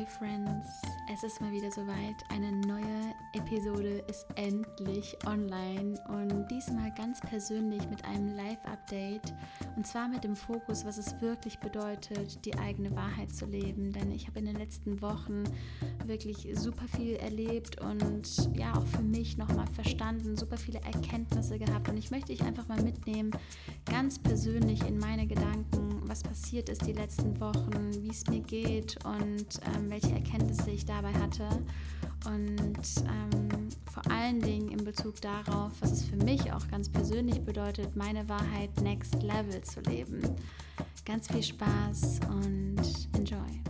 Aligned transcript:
Hey 0.00 0.06
Friends, 0.06 0.80
es 1.12 1.22
ist 1.24 1.42
mal 1.42 1.52
wieder 1.52 1.70
soweit. 1.70 2.24
Eine 2.30 2.52
neue 2.52 3.14
Episode 3.34 4.02
ist 4.08 4.24
endlich 4.34 5.14
online. 5.26 6.02
Und 6.08 6.48
diesmal 6.50 6.90
ganz 6.94 7.20
persönlich 7.20 7.86
mit 7.90 8.02
einem 8.06 8.34
Live-Update. 8.34 9.34
Und 9.76 9.86
zwar 9.86 10.08
mit 10.08 10.24
dem 10.24 10.36
Fokus, 10.36 10.86
was 10.86 10.96
es 10.96 11.20
wirklich 11.20 11.58
bedeutet, 11.58 12.46
die 12.46 12.56
eigene 12.56 12.96
Wahrheit 12.96 13.34
zu 13.34 13.44
leben. 13.44 13.92
Denn 13.92 14.10
ich 14.10 14.26
habe 14.26 14.38
in 14.38 14.46
den 14.46 14.56
letzten 14.56 15.02
Wochen 15.02 15.44
wirklich 16.06 16.48
super 16.54 16.88
viel 16.96 17.16
erlebt 17.16 17.78
und 17.82 18.56
ja 18.56 18.72
auch 18.74 18.86
für 18.86 19.02
mich 19.02 19.36
nochmal 19.36 19.66
verstanden, 19.66 20.34
super 20.34 20.56
viele 20.56 20.80
Erkenntnisse 20.80 21.58
gehabt. 21.58 21.90
Und 21.90 21.98
ich 21.98 22.10
möchte 22.10 22.28
dich 22.28 22.42
einfach 22.42 22.68
mal 22.68 22.82
mitnehmen, 22.82 23.32
ganz 23.84 24.18
persönlich 24.18 24.80
in 24.86 24.98
meine 24.98 25.26
Gedanken, 25.26 25.89
was 26.10 26.24
passiert 26.24 26.68
ist 26.68 26.84
die 26.84 26.92
letzten 26.92 27.38
Wochen, 27.40 28.02
wie 28.02 28.10
es 28.10 28.26
mir 28.26 28.40
geht 28.40 28.98
und 29.04 29.46
ähm, 29.76 29.88
welche 29.88 30.12
Erkenntnisse 30.12 30.72
ich 30.72 30.84
dabei 30.84 31.12
hatte. 31.14 31.46
Und 32.26 32.78
ähm, 33.06 33.68
vor 33.92 34.02
allen 34.10 34.40
Dingen 34.40 34.70
in 34.70 34.84
Bezug 34.84 35.20
darauf, 35.20 35.70
was 35.80 35.92
es 35.92 36.04
für 36.04 36.16
mich 36.16 36.52
auch 36.52 36.66
ganz 36.68 36.88
persönlich 36.88 37.40
bedeutet, 37.42 37.94
meine 37.94 38.28
Wahrheit 38.28 38.80
Next 38.82 39.22
Level 39.22 39.62
zu 39.62 39.80
leben. 39.82 40.20
Ganz 41.04 41.28
viel 41.28 41.44
Spaß 41.44 42.20
und 42.28 42.82
enjoy. 43.16 43.62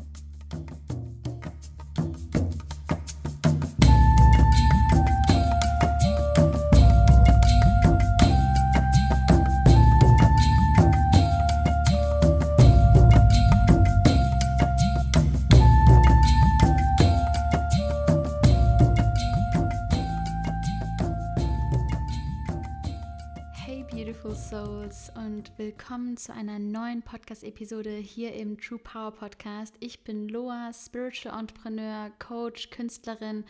Souls 24.90 25.12
und 25.14 25.52
willkommen 25.56 26.16
zu 26.16 26.32
einer 26.32 26.58
neuen 26.58 27.02
Podcast-Episode 27.02 27.90
hier 27.90 28.34
im 28.34 28.58
True 28.60 28.78
Power 28.78 29.12
Podcast. 29.12 29.76
Ich 29.78 30.02
bin 30.02 30.28
Loa, 30.28 30.72
Spiritual 30.72 31.38
Entrepreneur, 31.38 32.10
Coach, 32.18 32.70
Künstlerin 32.70 33.44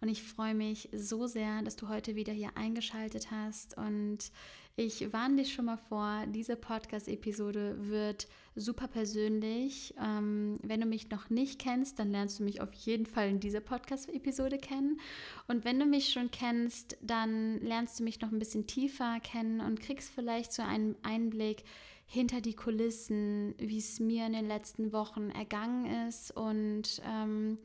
und 0.00 0.08
ich 0.08 0.22
freue 0.22 0.54
mich 0.54 0.88
so 0.92 1.26
sehr, 1.26 1.62
dass 1.62 1.76
du 1.76 1.88
heute 1.88 2.14
wieder 2.14 2.32
hier 2.32 2.50
eingeschaltet 2.56 3.30
hast 3.30 3.76
und 3.76 4.30
ich 4.76 5.10
warne 5.10 5.36
dich 5.36 5.54
schon 5.54 5.64
mal 5.64 5.78
vor, 5.78 6.24
diese 6.28 6.54
Podcast-Episode 6.54 7.76
wird 7.88 8.28
super 8.54 8.88
persönlich. 8.88 9.94
Ähm, 9.98 10.58
wenn 10.62 10.82
du 10.82 10.86
mich 10.86 11.08
noch 11.10 11.30
nicht 11.30 11.58
kennst, 11.58 11.98
dann 11.98 12.10
lernst 12.10 12.38
du 12.38 12.44
mich 12.44 12.60
auf 12.60 12.72
jeden 12.74 13.06
Fall 13.06 13.30
in 13.30 13.40
dieser 13.40 13.60
Podcast-Episode 13.60 14.58
kennen. 14.58 15.00
Und 15.48 15.64
wenn 15.64 15.80
du 15.80 15.86
mich 15.86 16.10
schon 16.10 16.30
kennst, 16.30 16.98
dann 17.00 17.58
lernst 17.60 17.98
du 17.98 18.04
mich 18.04 18.20
noch 18.20 18.30
ein 18.30 18.38
bisschen 18.38 18.66
tiefer 18.66 19.18
kennen 19.20 19.62
und 19.62 19.80
kriegst 19.80 20.10
vielleicht 20.10 20.52
so 20.52 20.62
einen 20.62 20.94
Einblick 21.02 21.64
hinter 22.04 22.42
die 22.42 22.54
Kulissen, 22.54 23.54
wie 23.58 23.78
es 23.78 23.98
mir 23.98 24.26
in 24.26 24.34
den 24.34 24.46
letzten 24.46 24.92
Wochen 24.92 25.30
ergangen 25.30 26.06
ist 26.06 26.36
und 26.36 27.00
ähm, 27.04 27.56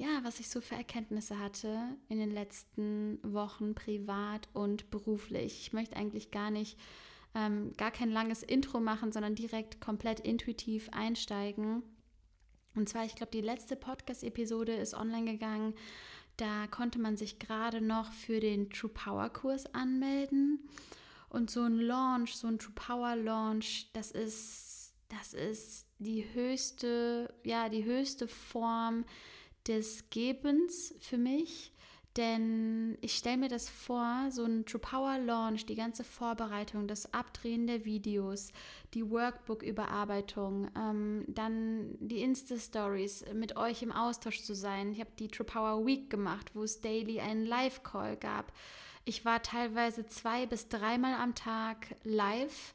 ja, 0.00 0.20
was 0.22 0.40
ich 0.40 0.48
so 0.48 0.62
für 0.62 0.76
Erkenntnisse 0.76 1.38
hatte 1.38 1.94
in 2.08 2.18
den 2.18 2.30
letzten 2.30 3.18
Wochen 3.22 3.74
privat 3.74 4.48
und 4.54 4.90
beruflich. 4.90 5.60
Ich 5.60 5.74
möchte 5.74 5.94
eigentlich 5.94 6.30
gar 6.30 6.50
nicht, 6.50 6.78
ähm, 7.34 7.74
gar 7.76 7.90
kein 7.90 8.10
langes 8.10 8.42
Intro 8.42 8.80
machen, 8.80 9.12
sondern 9.12 9.34
direkt 9.34 9.78
komplett 9.78 10.18
intuitiv 10.20 10.88
einsteigen. 10.92 11.82
Und 12.74 12.88
zwar, 12.88 13.04
ich 13.04 13.14
glaube, 13.14 13.32
die 13.32 13.42
letzte 13.42 13.76
Podcast-Episode 13.76 14.72
ist 14.72 14.94
online 14.94 15.32
gegangen. 15.32 15.74
Da 16.38 16.66
konnte 16.68 16.98
man 16.98 17.18
sich 17.18 17.38
gerade 17.38 17.82
noch 17.82 18.10
für 18.10 18.40
den 18.40 18.70
True 18.70 18.90
Power 18.90 19.28
Kurs 19.28 19.66
anmelden. 19.74 20.66
Und 21.28 21.50
so 21.50 21.60
ein 21.60 21.78
Launch, 21.78 22.36
so 22.36 22.46
ein 22.46 22.58
True 22.58 22.72
Power 22.74 23.16
Launch, 23.16 23.90
das 23.92 24.12
ist, 24.12 24.94
das 25.10 25.34
ist 25.34 25.86
die 25.98 26.24
höchste, 26.32 27.34
ja, 27.44 27.68
die 27.68 27.84
höchste 27.84 28.28
Form 28.28 29.04
des 29.66 30.10
Gebens 30.10 30.94
für 31.00 31.18
mich. 31.18 31.72
Denn 32.16 32.98
ich 33.02 33.16
stelle 33.16 33.36
mir 33.36 33.48
das 33.48 33.68
vor, 33.68 34.26
so 34.30 34.44
ein 34.44 34.66
True 34.66 34.80
Power 34.80 35.16
Launch, 35.18 35.66
die 35.66 35.76
ganze 35.76 36.02
Vorbereitung, 36.02 36.88
das 36.88 37.14
Abdrehen 37.14 37.68
der 37.68 37.84
Videos, 37.84 38.52
die 38.94 39.08
Workbook-Überarbeitung, 39.08 40.68
ähm, 40.76 41.24
dann 41.28 41.96
die 42.00 42.20
Insta-Stories, 42.22 43.26
mit 43.34 43.56
euch 43.56 43.82
im 43.82 43.92
Austausch 43.92 44.42
zu 44.42 44.56
sein. 44.56 44.90
Ich 44.90 44.98
habe 44.98 45.10
die 45.20 45.28
True 45.28 45.46
Power 45.46 45.86
Week 45.86 46.10
gemacht, 46.10 46.50
wo 46.54 46.64
es 46.64 46.80
daily 46.80 47.20
einen 47.20 47.46
Live-Call 47.46 48.16
gab. 48.16 48.52
Ich 49.04 49.24
war 49.24 49.40
teilweise 49.42 50.04
zwei 50.06 50.46
bis 50.46 50.68
dreimal 50.68 51.14
am 51.14 51.36
Tag 51.36 51.94
live 52.02 52.74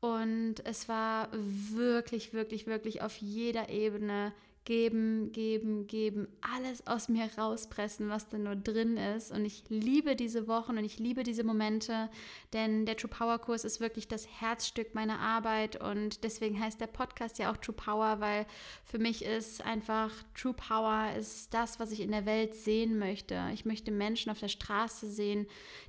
und 0.00 0.64
es 0.64 0.88
war 0.88 1.28
wirklich, 1.32 2.32
wirklich, 2.32 2.66
wirklich 2.66 3.02
auf 3.02 3.16
jeder 3.16 3.68
Ebene 3.68 4.32
geben, 4.66 5.30
geben, 5.32 5.86
geben, 5.86 6.28
alles 6.42 6.86
aus 6.88 7.08
mir 7.08 7.30
rauspressen, 7.38 8.10
was 8.10 8.28
da 8.28 8.36
nur 8.36 8.56
drin 8.56 8.96
ist. 8.96 9.30
Und 9.32 9.44
ich 9.44 9.62
liebe 9.68 10.16
diese 10.16 10.48
Wochen 10.48 10.76
und 10.76 10.84
ich 10.84 10.98
liebe 10.98 11.22
diese 11.22 11.44
Momente, 11.44 12.10
denn 12.52 12.84
der 12.84 12.96
True 12.96 13.08
Power 13.08 13.38
Kurs 13.38 13.64
ist 13.64 13.80
wirklich 13.80 14.08
das 14.08 14.26
Herzstück 14.40 14.94
meiner 14.94 15.20
Arbeit 15.20 15.80
und 15.80 16.24
deswegen 16.24 16.60
heißt 16.60 16.80
der 16.80 16.88
Podcast 16.88 17.38
ja 17.38 17.50
auch 17.52 17.56
True 17.56 17.76
Power, 17.76 18.20
weil 18.20 18.44
für 18.84 18.98
mich 18.98 19.24
ist 19.24 19.64
einfach 19.64 20.10
True 20.34 20.54
Power 20.54 21.12
ist 21.16 21.54
das, 21.54 21.78
was 21.78 21.92
ich 21.92 22.00
in 22.00 22.10
der 22.10 22.26
Welt 22.26 22.54
sehen 22.54 22.98
möchte. 22.98 23.40
Ich 23.54 23.64
möchte 23.64 23.92
Menschen 23.92 24.30
auf 24.30 24.40
der 24.40 24.48
Straße 24.48 25.08
sehen, 25.08 25.46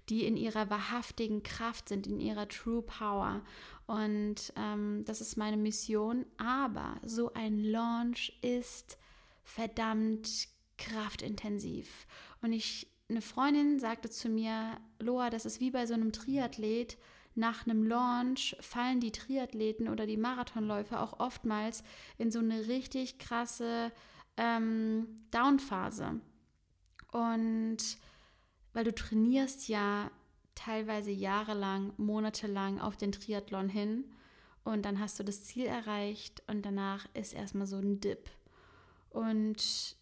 die 0.10 0.26
in 0.26 0.38
ihrer 0.38 0.70
wahrhaftigen 0.70 1.42
Kraft 1.42 1.90
sind, 1.90 2.06
in 2.06 2.20
ihrer 2.20 2.48
True 2.48 2.84
Power. 2.84 3.42
Und 3.88 4.54
ähm, 4.58 5.04
das 5.06 5.22
ist 5.22 5.38
meine 5.38 5.58
Mission. 5.58 6.26
Aber 6.38 6.98
so 7.04 7.34
ein 7.34 7.64
Launch 7.64 8.38
ist 8.42 8.98
verdammt 9.44 10.50
kraftintensiv. 10.78 12.06
Und 12.42 12.52
ich, 12.52 12.88
eine 13.10 13.22
Freundin 13.22 13.80
sagte 13.80 14.10
zu 14.10 14.30
mir, 14.30 14.78
Loa, 15.00 15.30
das 15.30 15.46
ist 15.46 15.60
wie 15.60 15.72
bei 15.72 15.86
so 15.86 15.94
einem 15.94 16.12
Triathlet. 16.12 16.98
Nach 17.34 17.66
einem 17.66 17.84
Launch 17.84 18.58
fallen 18.60 19.00
die 19.00 19.12
Triathleten 19.12 19.88
oder 19.88 20.06
die 20.06 20.18
Marathonläufer 20.18 21.02
auch 21.02 21.20
oftmals 21.20 21.84
in 22.18 22.32
so 22.32 22.40
eine 22.40 22.68
richtig 22.68 23.20
krasse 23.20 23.92
ähm, 24.38 25.08
Downphase. 25.32 26.20
Und 27.12 27.78
weil 28.74 28.84
du 28.84 28.94
trainierst 28.94 29.70
ja 29.70 30.12
teilweise 30.58 31.12
jahrelang, 31.12 31.94
monatelang 31.98 32.80
auf 32.80 32.98
den 32.98 33.12
Triathlon 33.12 33.70
hin 33.70 34.06
und 34.64 34.84
dann 34.84 35.00
hast 35.00 35.20
du 35.20 35.24
das 35.24 35.44
Ziel 35.44 35.66
erreicht 35.66 36.42
und 36.48 36.66
danach 36.66 37.08
ist 37.14 37.34
erstmal 37.34 37.68
so 37.68 37.78
ein 37.78 38.00
Dip. 38.00 38.30
Und 39.10 39.96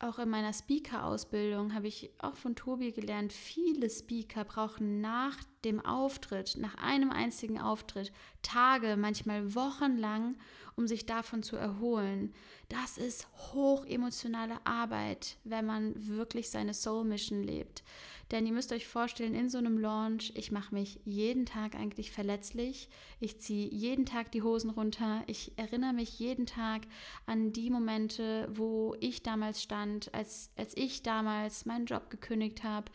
auch 0.00 0.18
in 0.18 0.28
meiner 0.28 0.52
Speaker-Ausbildung 0.52 1.72
habe 1.72 1.88
ich 1.88 2.10
auch 2.18 2.36
von 2.36 2.54
Tobi 2.54 2.92
gelernt, 2.92 3.32
viele 3.32 3.88
Speaker 3.88 4.44
brauchen 4.44 5.00
nach 5.00 5.36
dem 5.64 5.84
Auftritt, 5.84 6.56
nach 6.58 6.74
einem 6.74 7.10
einzigen 7.10 7.58
Auftritt, 7.58 8.12
Tage, 8.42 8.96
manchmal 8.96 9.54
Wochen 9.54 9.96
lang, 9.96 10.36
um 10.76 10.86
sich 10.86 11.06
davon 11.06 11.42
zu 11.42 11.56
erholen. 11.56 12.34
Das 12.68 12.98
ist 12.98 13.28
hochemotionale 13.54 14.58
Arbeit, 14.66 15.38
wenn 15.44 15.64
man 15.64 15.94
wirklich 16.08 16.50
seine 16.50 16.74
Soul 16.74 17.04
Mission 17.04 17.42
lebt. 17.42 17.82
Denn 18.30 18.46
ihr 18.46 18.52
müsst 18.52 18.72
euch 18.72 18.86
vorstellen, 18.86 19.34
in 19.34 19.48
so 19.48 19.58
einem 19.58 19.78
Launch, 19.78 20.32
ich 20.34 20.50
mache 20.50 20.74
mich 20.74 21.00
jeden 21.04 21.46
Tag 21.46 21.74
eigentlich 21.74 22.10
verletzlich. 22.10 22.88
Ich 23.20 23.38
ziehe 23.40 23.68
jeden 23.68 24.06
Tag 24.06 24.32
die 24.32 24.42
Hosen 24.42 24.70
runter. 24.70 25.22
Ich 25.26 25.52
erinnere 25.56 25.92
mich 25.92 26.18
jeden 26.18 26.46
Tag 26.46 26.82
an 27.26 27.52
die 27.52 27.70
Momente, 27.70 28.48
wo 28.52 28.96
ich 29.00 29.22
damals 29.22 29.62
stand, 29.62 30.12
als, 30.14 30.50
als 30.56 30.76
ich 30.76 31.02
damals 31.02 31.66
meinen 31.66 31.86
Job 31.86 32.10
gekündigt 32.10 32.64
habe, 32.64 32.90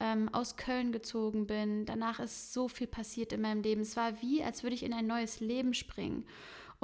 ähm, 0.00 0.28
aus 0.32 0.56
Köln 0.56 0.92
gezogen 0.92 1.46
bin. 1.46 1.86
Danach 1.86 2.20
ist 2.20 2.52
so 2.52 2.68
viel 2.68 2.86
passiert 2.86 3.32
in 3.32 3.40
meinem 3.40 3.62
Leben. 3.62 3.82
Es 3.82 3.96
war 3.96 4.20
wie, 4.22 4.42
als 4.42 4.62
würde 4.62 4.74
ich 4.74 4.82
in 4.82 4.92
ein 4.92 5.06
neues 5.06 5.40
Leben 5.40 5.74
springen. 5.74 6.26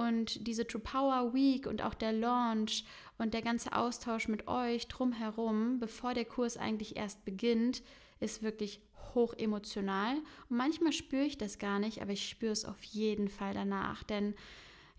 Und 0.01 0.47
diese 0.47 0.67
True 0.67 0.81
Power 0.81 1.35
Week 1.35 1.67
und 1.67 1.83
auch 1.83 1.93
der 1.93 2.15
Launch 2.15 2.87
und 3.19 3.35
der 3.35 3.43
ganze 3.43 3.77
Austausch 3.77 4.29
mit 4.29 4.49
euch 4.49 4.89
drumherum, 4.89 5.79
bevor 5.79 6.15
der 6.15 6.25
Kurs 6.25 6.57
eigentlich 6.57 6.97
erst 6.97 7.27
beginnt, 7.27 7.83
ist 8.19 8.43
wirklich 8.43 8.81
hoch 9.15 9.35
emotional. 9.35 10.15
Und 10.49 10.57
manchmal 10.57 10.93
spüre 10.93 11.25
ich 11.25 11.37
das 11.37 11.59
gar 11.59 11.79
nicht, 11.79 12.01
aber 12.01 12.13
ich 12.13 12.27
spüre 12.27 12.53
es 12.53 12.65
auf 12.65 12.83
jeden 12.85 13.29
Fall 13.29 13.53
danach. 13.53 14.03
Denn 14.03 14.33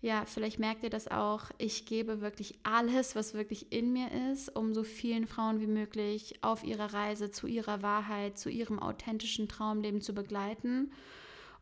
ja, 0.02 0.24
vielleicht 0.24 0.60
merkt 0.60 0.84
ihr 0.84 0.90
das 0.90 1.08
auch, 1.08 1.46
ich 1.58 1.84
gebe 1.84 2.20
wirklich 2.20 2.60
alles, 2.62 3.16
was 3.16 3.34
wirklich 3.34 3.72
in 3.72 3.92
mir 3.92 4.08
ist, 4.30 4.54
um 4.54 4.72
so 4.72 4.84
vielen 4.84 5.26
Frauen 5.26 5.60
wie 5.60 5.66
möglich 5.66 6.44
auf 6.44 6.62
ihrer 6.62 6.94
Reise 6.94 7.32
zu 7.32 7.48
ihrer 7.48 7.82
Wahrheit, 7.82 8.38
zu 8.38 8.50
ihrem 8.50 8.78
authentischen 8.78 9.48
Traumleben 9.48 10.00
zu 10.00 10.12
begleiten. 10.12 10.92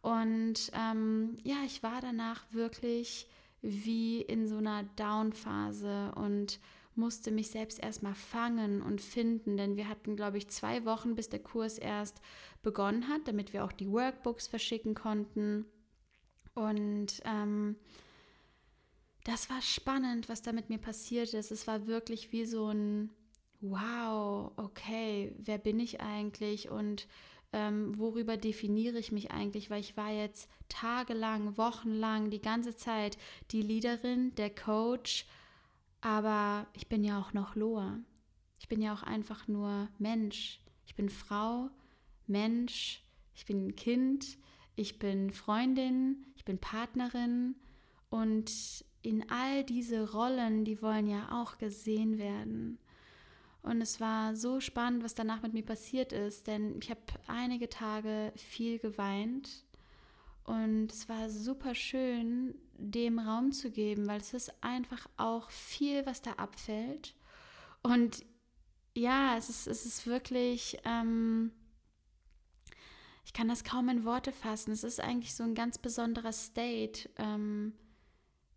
Und 0.03 0.71
ähm, 0.75 1.37
ja, 1.43 1.57
ich 1.67 1.83
war 1.83 2.01
danach 2.01 2.45
wirklich 2.53 3.29
wie 3.63 4.23
in 4.23 4.47
so 4.47 4.57
einer 4.57 4.85
Down-Phase 4.97 6.13
und 6.15 6.59
musste 6.95 7.31
mich 7.31 7.51
selbst 7.51 7.83
erstmal 7.83 8.15
fangen 8.15 8.83
und 8.83 9.01
finden, 9.01 9.57
denn 9.57 9.77
wir 9.77 9.89
hatten, 9.89 10.17
glaube 10.17 10.39
ich, 10.39 10.49
zwei 10.49 10.85
Wochen, 10.85 11.15
bis 11.15 11.29
der 11.29 11.41
Kurs 11.41 11.79
erst 11.79 12.21
begonnen 12.63 13.09
hat, 13.09 13.27
damit 13.27 13.53
wir 13.53 13.65
auch 13.65 13.73
die 13.73 13.91
Workbooks 13.91 14.47
verschicken 14.47 14.95
konnten. 14.95 15.67
Und 16.55 17.23
ähm, 17.25 17.77
das 19.25 19.51
war 19.51 19.63
spannend, 19.63 20.29
was 20.29 20.43
da 20.43 20.53
mit 20.53 20.69
mir 20.69 20.79
passiert 20.79 21.35
ist. 21.35 21.51
Es 21.51 21.67
war 21.67 21.87
wirklich 21.87 22.33
wie 22.33 22.45
so 22.45 22.69
ein 22.69 23.11
Wow, 23.63 24.53
okay, 24.57 25.35
wer 25.37 25.59
bin 25.59 25.81
ich 25.81 26.01
eigentlich 26.01 26.71
und 26.71 27.07
ähm, 27.53 27.99
worüber 27.99 28.37
definiere 28.37 28.99
ich 28.99 29.13
mich 29.13 29.31
eigentlich, 29.31 29.71
weil 29.71 29.81
ich 29.81 29.97
war 29.97 30.11
jetzt 30.11 30.49
tagelang, 30.69 31.57
wochenlang, 31.57 32.31
die 32.31 32.41
ganze 32.41 32.77
Zeit 32.77 33.19
die 33.51 33.63
Leaderin, 33.63 34.35
der 34.37 34.51
Coach, 34.51 35.27
aber 36.01 36.67
ich 36.75 36.89
bin 36.89 37.05
ja 37.05 37.21
auch 37.21 37.33
noch 37.33 37.57
Loa. 37.57 37.99
Ich 38.59 38.69
bin 38.69 38.81
ja 38.81 38.95
auch 38.95 39.03
einfach 39.03 39.49
nur 39.49 39.89
Mensch. 39.99 40.61
Ich 40.87 40.95
bin 40.95 41.09
Frau, 41.09 41.71
Mensch, 42.27 43.03
ich 43.35 43.47
bin 43.47 43.75
Kind, 43.75 44.39
ich 44.77 44.99
bin 44.99 45.31
Freundin, 45.31 46.27
ich 46.37 46.45
bin 46.45 46.59
Partnerin 46.59 47.57
und 48.09 48.51
in 49.03 49.31
all 49.31 49.65
diese 49.65 50.13
Rollen, 50.13 50.65
die 50.65 50.83
wollen 50.83 51.07
ja 51.07 51.41
auch 51.41 51.59
gesehen 51.59 52.19
werden. 52.19 52.79
Und 53.63 53.81
es 53.83 54.01
war 54.01 54.37
so 54.37 54.61
spannend, 54.61 55.05
was 55.05 55.15
danach 55.15 55.43
mit 55.43 55.53
mir 55.53 55.65
passiert 55.65 56.13
ist, 56.13 56.47
denn 56.47 56.79
ich 56.81 56.91
habe 56.91 57.01
einige 57.27 57.69
Tage 57.69 58.33
viel 58.37 58.79
geweint 58.79 59.65
und 60.51 60.91
es 60.91 61.09
war 61.09 61.31
super 61.31 61.77
schön, 61.77 62.57
dem 62.77 63.21
Raum 63.21 63.53
zu 63.53 63.71
geben, 63.71 64.09
weil 64.09 64.21
es 64.21 64.35
ist 64.35 64.53
einfach 64.63 65.07
auch 65.17 65.49
viel, 65.51 66.05
was 66.07 66.23
da 66.23 66.33
abfällt. 66.33 67.15
Und 67.83 68.25
ja, 68.97 69.37
es 69.37 69.49
ist, 69.49 69.69
es 69.69 69.87
ist 69.87 70.09
wirklich, 70.09 70.79
ähm, 70.85 71.53
ich 73.25 73.33
kann 73.33 73.47
das 73.47 73.63
kaum 73.63 73.89
in 73.91 74.05
Worte 74.05 74.33
fassen. 74.33 74.73
Es 74.73 74.83
ist 74.83 75.01
eigentlich 75.01 75.35
so 75.35 75.45
ein 75.45 75.55
ganz 75.55 75.79
besonderer 75.79 76.33
State 76.33 77.09
ähm, 77.17 77.75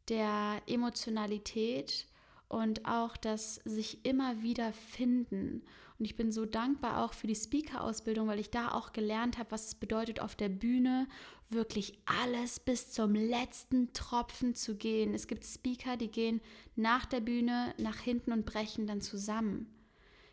der 0.09 0.63
Emotionalität 0.65 2.07
und 2.53 2.85
auch 2.85 3.17
das 3.17 3.55
sich 3.65 4.05
immer 4.05 4.41
wieder 4.43 4.71
finden. 4.73 5.63
Und 5.99 6.05
ich 6.05 6.15
bin 6.15 6.31
so 6.31 6.45
dankbar 6.45 7.03
auch 7.03 7.13
für 7.13 7.27
die 7.27 7.35
Speaker-Ausbildung, 7.35 8.27
weil 8.27 8.39
ich 8.39 8.49
da 8.49 8.71
auch 8.71 8.93
gelernt 8.93 9.37
habe, 9.37 9.51
was 9.51 9.67
es 9.67 9.75
bedeutet, 9.75 10.19
auf 10.19 10.35
der 10.35 10.49
Bühne 10.49 11.07
wirklich 11.49 11.99
alles 12.05 12.59
bis 12.59 12.91
zum 12.91 13.13
letzten 13.13 13.93
Tropfen 13.93 14.55
zu 14.55 14.75
gehen. 14.75 15.13
Es 15.13 15.27
gibt 15.27 15.45
Speaker, 15.45 15.97
die 15.97 16.09
gehen 16.09 16.41
nach 16.75 17.05
der 17.05 17.21
Bühne 17.21 17.73
nach 17.77 17.99
hinten 17.99 18.31
und 18.31 18.45
brechen 18.45 18.87
dann 18.87 19.01
zusammen. 19.01 19.67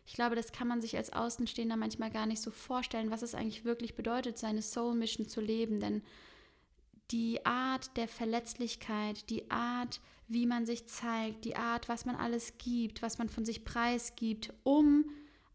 Ich 0.06 0.14
glaube, 0.14 0.34
das 0.34 0.50
kann 0.50 0.66
man 0.66 0.80
sich 0.80 0.96
als 0.96 1.12
Außenstehender 1.12 1.76
manchmal 1.76 2.10
gar 2.10 2.26
nicht 2.26 2.42
so 2.42 2.50
vorstellen, 2.50 3.10
was 3.10 3.22
es 3.22 3.34
eigentlich 3.34 3.64
wirklich 3.64 3.94
bedeutet, 3.94 4.38
seine 4.38 4.62
Soul 4.62 4.94
Mission 4.94 5.28
zu 5.28 5.40
leben. 5.40 5.78
Denn 5.78 6.02
die 7.10 7.44
Art 7.44 7.96
der 7.96 8.08
Verletzlichkeit, 8.08 9.28
die 9.30 9.50
Art, 9.50 10.00
wie 10.28 10.46
man 10.46 10.66
sich 10.66 10.86
zeigt, 10.86 11.44
die 11.44 11.56
Art, 11.56 11.88
was 11.88 12.04
man 12.04 12.16
alles 12.16 12.58
gibt, 12.58 13.02
was 13.02 13.18
man 13.18 13.28
von 13.28 13.44
sich 13.44 13.64
preisgibt, 13.64 14.52
um 14.62 15.04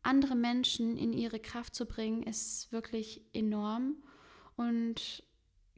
andere 0.04 0.36
Menschen 0.36 0.98
in 0.98 1.14
ihre 1.14 1.40
Kraft 1.40 1.74
zu 1.74 1.86
bringen, 1.86 2.24
ist 2.24 2.72
wirklich 2.72 3.22
enorm. 3.34 3.96
Und 4.56 5.24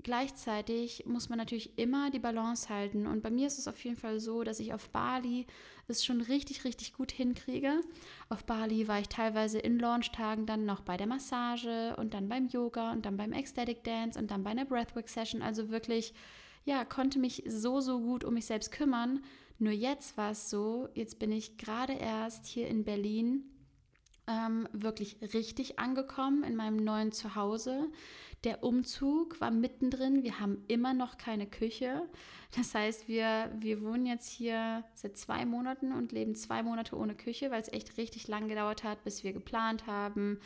gleichzeitig 0.03 1.05
muss 1.05 1.29
man 1.29 1.37
natürlich 1.37 1.77
immer 1.77 2.11
die 2.11 2.19
Balance 2.19 2.69
halten. 2.69 3.07
Und 3.07 3.21
bei 3.21 3.29
mir 3.29 3.47
ist 3.47 3.57
es 3.57 3.67
auf 3.67 3.83
jeden 3.83 3.97
Fall 3.97 4.19
so, 4.19 4.43
dass 4.43 4.59
ich 4.59 4.73
auf 4.73 4.89
Bali 4.89 5.45
es 5.87 6.05
schon 6.05 6.21
richtig, 6.21 6.63
richtig 6.65 6.93
gut 6.93 7.11
hinkriege. 7.11 7.81
Auf 8.29 8.45
Bali 8.45 8.87
war 8.87 8.99
ich 8.99 9.09
teilweise 9.09 9.59
in 9.59 9.79
Launchtagen 9.79 10.45
dann 10.45 10.65
noch 10.65 10.81
bei 10.81 10.97
der 10.97 11.07
Massage 11.07 11.95
und 11.97 12.13
dann 12.13 12.27
beim 12.29 12.47
Yoga 12.47 12.91
und 12.91 13.05
dann 13.05 13.17
beim 13.17 13.31
Ecstatic 13.31 13.83
Dance 13.83 14.19
und 14.19 14.29
dann 14.31 14.43
bei 14.43 14.51
einer 14.51 14.65
Breathwork 14.65 15.09
Session. 15.09 15.41
Also 15.41 15.69
wirklich, 15.69 16.13
ja, 16.65 16.83
konnte 16.85 17.19
mich 17.19 17.43
so, 17.47 17.79
so 17.79 17.99
gut 17.99 18.23
um 18.23 18.33
mich 18.33 18.45
selbst 18.45 18.71
kümmern. 18.71 19.23
Nur 19.59 19.73
jetzt 19.73 20.17
war 20.17 20.31
es 20.31 20.49
so, 20.49 20.89
jetzt 20.93 21.19
bin 21.19 21.31
ich 21.31 21.57
gerade 21.57 21.93
erst 21.93 22.45
hier 22.45 22.67
in 22.67 22.83
Berlin 22.83 23.43
ähm, 24.27 24.67
wirklich 24.73 25.17
richtig 25.33 25.79
angekommen 25.79 26.43
in 26.43 26.55
meinem 26.55 26.77
neuen 26.77 27.11
Zuhause. 27.11 27.89
Der 28.47 28.63
Umzug 28.63 29.41
war 29.41 29.51
mittendrin. 29.51 30.23
Wir 30.23 30.39
haben 30.39 30.63
immer 30.69 30.93
noch 30.93 31.17
keine 31.17 31.47
Küche. 31.47 32.07
Das 32.55 32.73
heißt, 32.73 33.09
wir, 33.09 33.51
wir 33.59 33.83
wohnen 33.83 34.05
jetzt 34.05 34.29
hier 34.29 34.85
seit 34.93 35.17
zwei 35.17 35.45
Monaten 35.45 35.91
und 35.91 36.13
leben 36.13 36.33
zwei 36.33 36.63
Monate 36.63 36.95
ohne 36.95 37.13
Küche, 37.13 37.51
weil 37.51 37.59
es 37.59 37.73
echt 37.73 37.97
richtig 37.97 38.29
lang 38.29 38.47
gedauert 38.47 38.85
hat, 38.85 39.03
bis 39.03 39.25
wir 39.25 39.33
geplant 39.33 39.85
haben, 39.85 40.39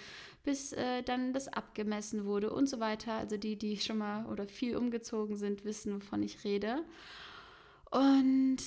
bis 0.43 0.73
äh, 0.73 1.03
dann 1.03 1.31
das 1.31 1.47
abgemessen 1.47 2.25
wurde 2.25 2.51
und 2.51 2.65
so 2.65 2.79
weiter. 2.79 3.13
Also 3.13 3.37
die, 3.37 3.55
die 3.55 3.77
schon 3.77 3.99
mal 3.99 4.25
oder 4.25 4.47
viel 4.47 4.77
umgezogen 4.77 5.35
sind, 5.35 5.63
wissen, 5.63 5.93
wovon 5.93 6.23
ich 6.23 6.43
rede. 6.43 6.83
Und 7.91 8.63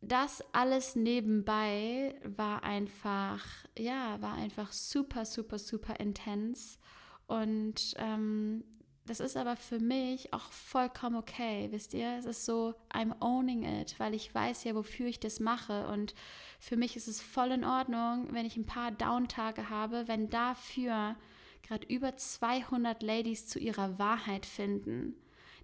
das 0.00 0.42
alles 0.52 0.96
nebenbei 0.96 2.16
war 2.24 2.64
einfach, 2.64 3.46
ja, 3.78 4.20
war 4.20 4.34
einfach 4.34 4.72
super, 4.72 5.26
super, 5.26 5.60
super 5.60 6.00
intens. 6.00 6.80
Und 7.26 7.94
ähm, 7.96 8.64
das 9.06 9.18
ist 9.18 9.36
aber 9.36 9.56
für 9.56 9.80
mich 9.80 10.32
auch 10.32 10.52
vollkommen 10.52 11.16
okay, 11.16 11.68
wisst 11.70 11.92
ihr? 11.92 12.16
Es 12.18 12.24
ist 12.24 12.44
so, 12.44 12.74
I'm 12.92 13.14
owning 13.20 13.64
it, 13.64 13.98
weil 13.98 14.14
ich 14.14 14.32
weiß 14.32 14.64
ja, 14.64 14.74
wofür 14.74 15.06
ich 15.06 15.18
das 15.18 15.40
mache. 15.40 15.88
Und 15.88 16.14
für 16.60 16.76
mich 16.76 16.96
ist 16.96 17.08
es 17.08 17.20
voll 17.20 17.50
in 17.50 17.64
Ordnung, 17.64 18.28
wenn 18.30 18.46
ich 18.46 18.56
ein 18.56 18.66
paar 18.66 18.92
Down-Tage 18.92 19.70
habe, 19.70 20.06
wenn 20.06 20.30
dafür 20.30 21.16
gerade 21.62 21.86
über 21.88 22.16
200 22.16 23.02
Ladies 23.02 23.46
zu 23.48 23.58
ihrer 23.58 23.98
Wahrheit 23.98 24.46
finden. 24.46 25.16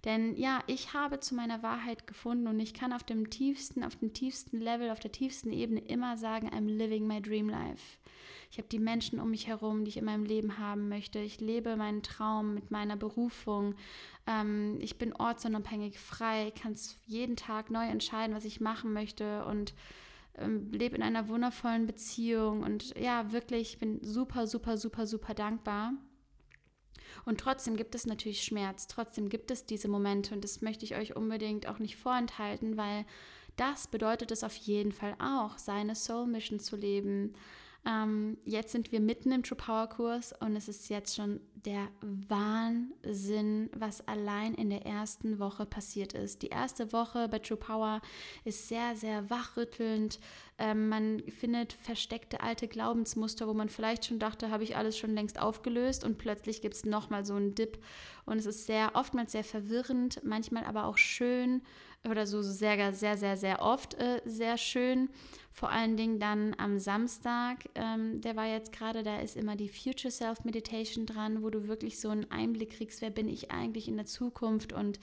Denn 0.05 0.35
ja, 0.35 0.63
ich 0.67 0.93
habe 0.93 1.19
zu 1.19 1.35
meiner 1.35 1.61
Wahrheit 1.61 2.07
gefunden 2.07 2.47
und 2.47 2.59
ich 2.59 2.73
kann 2.73 2.93
auf 2.93 3.03
dem 3.03 3.29
tiefsten, 3.29 3.83
auf 3.83 3.97
dem 3.97 4.13
tiefsten 4.13 4.59
Level, 4.59 4.91
auf 4.91 4.99
der 4.99 5.11
tiefsten 5.11 5.51
Ebene 5.51 5.81
immer 5.81 6.17
sagen, 6.17 6.49
I'm 6.49 6.67
living 6.67 7.05
my 7.05 7.21
dream 7.21 7.49
life. 7.49 7.97
Ich 8.51 8.57
habe 8.57 8.67
die 8.67 8.79
Menschen 8.79 9.19
um 9.19 9.29
mich 9.29 9.47
herum, 9.47 9.83
die 9.83 9.89
ich 9.89 9.97
in 9.97 10.05
meinem 10.05 10.25
Leben 10.25 10.57
haben 10.57 10.89
möchte. 10.89 11.19
Ich 11.19 11.39
lebe 11.39 11.75
meinen 11.75 12.01
Traum 12.01 12.55
mit 12.55 12.71
meiner 12.71 12.95
Berufung. 12.95 13.75
Ähm, 14.25 14.77
ich 14.81 14.97
bin 14.97 15.13
ortsunabhängig, 15.15 15.99
frei, 15.99 16.51
kann 16.59 16.75
jeden 17.05 17.35
Tag 17.35 17.69
neu 17.69 17.85
entscheiden, 17.85 18.35
was 18.35 18.45
ich 18.45 18.59
machen 18.59 18.91
möchte 18.91 19.45
und 19.45 19.73
ähm, 20.35 20.71
lebe 20.71 20.95
in 20.95 21.03
einer 21.03 21.27
wundervollen 21.27 21.85
Beziehung. 21.85 22.63
Und 22.63 22.97
ja, 22.97 23.31
wirklich, 23.31 23.73
ich 23.73 23.79
bin 23.79 23.99
super, 24.01 24.47
super, 24.47 24.77
super, 24.77 25.05
super 25.05 25.33
dankbar. 25.35 25.93
Und 27.25 27.39
trotzdem 27.39 27.75
gibt 27.75 27.95
es 27.95 28.05
natürlich 28.05 28.43
Schmerz, 28.43 28.87
trotzdem 28.87 29.29
gibt 29.29 29.51
es 29.51 29.65
diese 29.65 29.87
Momente 29.87 30.33
und 30.33 30.43
das 30.43 30.61
möchte 30.61 30.85
ich 30.85 30.95
euch 30.95 31.15
unbedingt 31.15 31.67
auch 31.67 31.79
nicht 31.79 31.95
vorenthalten, 31.95 32.77
weil 32.77 33.05
das 33.55 33.87
bedeutet 33.87 34.31
es 34.31 34.43
auf 34.43 34.55
jeden 34.55 34.91
Fall 34.91 35.15
auch, 35.19 35.57
seine 35.57 35.95
Soul 35.95 36.27
Mission 36.27 36.59
zu 36.59 36.75
leben, 36.75 37.33
ähm, 37.85 38.37
jetzt 38.43 38.71
sind 38.71 38.91
wir 38.91 38.99
mitten 38.99 39.31
im 39.31 39.43
True 39.43 39.57
Power 39.57 39.87
Kurs 39.87 40.33
und 40.41 40.55
es 40.55 40.67
ist 40.67 40.89
jetzt 40.89 41.15
schon 41.15 41.39
der 41.65 41.87
Wahnsinn, 42.01 43.69
was 43.73 44.05
allein 44.07 44.53
in 44.53 44.69
der 44.69 44.85
ersten 44.85 45.39
Woche 45.39 45.65
passiert 45.65 46.13
ist. 46.13 46.41
Die 46.41 46.47
erste 46.47 46.91
Woche 46.93 47.27
bei 47.29 47.39
True 47.39 47.57
Power 47.57 48.01
ist 48.43 48.67
sehr, 48.67 48.95
sehr 48.95 49.29
wachrüttelnd. 49.29 50.19
Ähm, 50.57 50.89
man 50.89 51.23
findet 51.29 51.73
versteckte 51.73 52.41
alte 52.41 52.67
Glaubensmuster, 52.67 53.47
wo 53.47 53.53
man 53.53 53.69
vielleicht 53.69 54.05
schon 54.05 54.19
dachte, 54.19 54.51
habe 54.51 54.63
ich 54.63 54.75
alles 54.75 54.97
schon 54.97 55.13
längst 55.13 55.39
aufgelöst 55.39 56.03
und 56.03 56.17
plötzlich 56.17 56.61
gibt 56.61 56.75
es 56.75 56.85
nochmal 56.85 57.25
so 57.25 57.35
einen 57.35 57.55
Dip 57.55 57.79
und 58.25 58.37
es 58.37 58.45
ist 58.45 58.65
sehr, 58.65 58.91
oftmals 58.95 59.31
sehr 59.31 59.43
verwirrend, 59.43 60.21
manchmal 60.23 60.65
aber 60.65 60.85
auch 60.85 60.97
schön 60.97 61.61
oder 62.07 62.25
so 62.25 62.41
sehr, 62.41 62.93
sehr, 62.93 63.17
sehr, 63.17 63.37
sehr 63.37 63.61
oft 63.61 63.95
äh, 63.95 64.21
sehr 64.25 64.57
schön. 64.57 65.09
Vor 65.51 65.69
allen 65.69 65.97
Dingen 65.97 66.19
dann 66.19 66.55
am 66.57 66.79
Samstag, 66.79 67.65
ähm, 67.75 68.21
der 68.21 68.37
war 68.37 68.45
jetzt 68.45 68.71
gerade, 68.71 69.03
da 69.03 69.19
ist 69.19 69.35
immer 69.35 69.57
die 69.57 69.67
Future 69.67 70.11
Self 70.11 70.45
Meditation 70.45 71.05
dran, 71.05 71.43
wo 71.43 71.49
du 71.49 71.67
wirklich 71.67 71.99
so 71.99 72.09
einen 72.09 72.31
Einblick 72.31 72.77
kriegst, 72.77 73.01
wer 73.01 73.09
bin 73.09 73.27
ich 73.27 73.51
eigentlich 73.51 73.89
in 73.89 73.97
der 73.97 74.05
Zukunft. 74.05 74.71
Und 74.71 74.99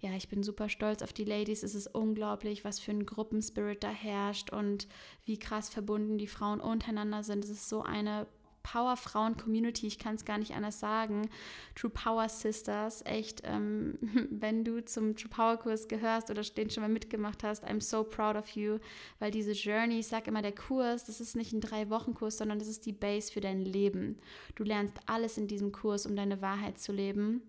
ja, 0.00 0.10
ich 0.16 0.28
bin 0.28 0.42
super 0.42 0.68
stolz 0.68 1.02
auf 1.02 1.12
die 1.12 1.24
Ladies. 1.24 1.62
Es 1.62 1.76
ist 1.76 1.94
unglaublich, 1.94 2.64
was 2.64 2.80
für 2.80 2.90
ein 2.90 3.06
Gruppenspirit 3.06 3.84
da 3.84 3.90
herrscht 3.90 4.50
und 4.52 4.88
wie 5.26 5.38
krass 5.38 5.68
verbunden 5.68 6.18
die 6.18 6.26
Frauen 6.26 6.60
untereinander 6.60 7.22
sind. 7.22 7.44
Es 7.44 7.50
ist 7.50 7.68
so 7.68 7.82
eine 7.82 8.26
Power-Frauen-Community, 8.62 9.86
ich 9.86 9.98
kann 9.98 10.14
es 10.14 10.24
gar 10.24 10.38
nicht 10.38 10.54
anders 10.54 10.80
sagen. 10.80 11.28
True 11.74 11.90
Power 11.90 12.28
Sisters, 12.28 13.02
echt, 13.04 13.42
ähm, 13.44 13.98
wenn 14.30 14.64
du 14.64 14.84
zum 14.84 15.16
True 15.16 15.30
Power-Kurs 15.30 15.88
gehörst 15.88 16.30
oder 16.30 16.42
den 16.42 16.70
schon 16.70 16.82
mal 16.82 16.88
mitgemacht 16.88 17.42
hast, 17.42 17.66
I'm 17.66 17.80
so 17.80 18.04
proud 18.04 18.36
of 18.36 18.48
you, 18.50 18.78
weil 19.18 19.30
diese 19.30 19.52
Journey, 19.52 20.00
ich 20.00 20.08
sage 20.08 20.30
immer, 20.30 20.42
der 20.42 20.54
Kurs, 20.54 21.04
das 21.04 21.20
ist 21.20 21.36
nicht 21.36 21.52
ein 21.52 21.60
Drei-Wochen-Kurs, 21.60 22.38
sondern 22.38 22.58
das 22.58 22.68
ist 22.68 22.86
die 22.86 22.92
Base 22.92 23.32
für 23.32 23.40
dein 23.40 23.60
Leben. 23.60 24.18
Du 24.54 24.64
lernst 24.64 24.96
alles 25.06 25.38
in 25.38 25.46
diesem 25.48 25.72
Kurs, 25.72 26.06
um 26.06 26.16
deine 26.16 26.42
Wahrheit 26.42 26.78
zu 26.78 26.92
leben. 26.92 27.42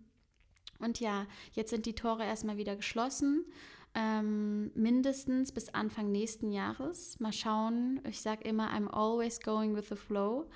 Und 0.79 0.99
ja, 0.99 1.27
jetzt 1.53 1.69
sind 1.69 1.85
die 1.85 1.95
Tore 1.95 2.23
erstmal 2.23 2.57
wieder 2.57 2.75
geschlossen. 2.75 3.45
Ähm, 3.93 4.71
mindestens 4.73 5.51
bis 5.51 5.69
Anfang 5.69 6.11
nächsten 6.11 6.51
Jahres. 6.51 7.19
Mal 7.19 7.33
schauen. 7.33 7.99
Ich 8.09 8.21
sage 8.21 8.43
immer, 8.47 8.71
I'm 8.71 8.87
always 8.87 9.39
going 9.39 9.75
with 9.75 9.89
the 9.89 9.95
flow. 9.95 10.47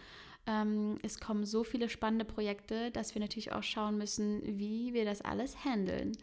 Ähm, 0.47 0.97
es 1.01 1.19
kommen 1.19 1.45
so 1.45 1.63
viele 1.63 1.89
spannende 1.89 2.25
Projekte, 2.25 2.91
dass 2.91 3.15
wir 3.15 3.21
natürlich 3.21 3.51
auch 3.51 3.63
schauen 3.63 3.97
müssen, 3.97 4.41
wie 4.43 4.93
wir 4.93 5.05
das 5.05 5.21
alles 5.21 5.65
handeln. 5.65 6.13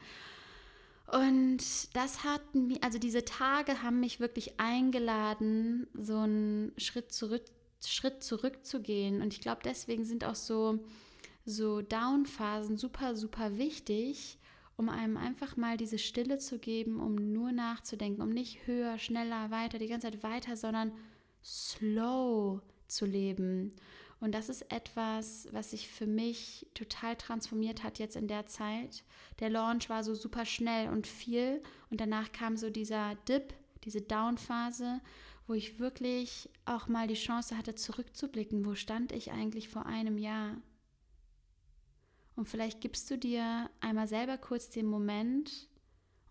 Und 1.13 1.95
das 1.95 2.25
hat 2.25 2.55
mich, 2.55 2.83
also 2.83 2.99
diese 2.99 3.25
Tage 3.25 3.83
haben 3.83 4.01
mich 4.01 4.21
wirklich 4.21 4.59
eingeladen, 4.59 5.87
so 5.95 6.17
einen 6.17 6.73
Schritt 6.79 7.13
zurück, 7.13 7.43
Schritt 7.85 8.23
zurückzugehen. 8.23 9.21
Und 9.21 9.35
ich 9.35 9.41
glaube, 9.41 9.61
deswegen 9.65 10.05
sind 10.05 10.25
auch 10.25 10.37
so, 10.37 10.79
so 11.45 11.83
Down-Phasen 11.83 12.79
super, 12.79 13.15
super 13.15 13.59
wichtig, 13.59 14.39
um 14.77 14.89
einem 14.89 15.17
einfach 15.17 15.57
mal 15.57 15.77
diese 15.77 15.99
Stille 15.99 16.39
zu 16.39 16.59
geben, 16.59 16.99
um 16.99 17.15
nur 17.33 17.53
nachzudenken, 17.53 18.23
um 18.23 18.31
nicht 18.31 18.67
höher, 18.67 18.99
schneller, 18.99 19.51
weiter, 19.51 19.79
die 19.79 19.89
ganze 19.89 20.11
Zeit 20.11 20.23
weiter, 20.23 20.57
sondern 20.57 20.93
slow 21.45 22.63
zu 22.87 23.05
leben. 23.05 23.73
Und 24.23 24.31
das 24.37 24.49
ist 24.49 24.71
etwas, 24.71 25.49
was 25.51 25.73
sich 25.73 25.89
für 25.89 26.07
mich 26.07 26.69
total 26.75 27.17
transformiert 27.17 27.83
hat 27.83 27.99
jetzt 27.99 28.15
in 28.15 28.29
der 28.29 28.47
Zeit. 28.47 29.03
Der 29.41 29.51
Launch 29.51 29.91
war 29.91 30.05
so 30.05 30.15
super 30.15 30.45
schnell 30.45 30.91
und 30.91 31.09
viel 31.09 31.61
und 31.91 32.01
danach 32.01 32.31
kam 32.31 32.57
so 32.57 32.71
dieser 32.71 33.17
Dip, 33.29 33.53
diese 33.83 34.01
Down-Phase, 34.01 35.01
wo 35.49 35.55
ich 35.55 35.81
wirklich 35.81 36.49
auch 36.65 36.87
mal 36.87 37.09
die 37.09 37.15
Chance 37.15 37.59
hatte, 37.59 37.75
zurückzublicken. 37.75 38.65
Wo 38.65 38.77
stand 38.77 39.11
ich 39.11 39.33
eigentlich 39.33 39.69
vor 39.69 39.87
einem 39.87 40.19
Jahr? 40.19 40.57
Und 42.37 42.49
vielleicht 42.49 42.81
gibst 42.81 43.11
du 43.11 43.19
dir 43.19 43.69
einmal 43.81 44.07
selber 44.07 44.39
kurz 44.39 44.71
den 44.71 44.87
Moment, 44.87 45.69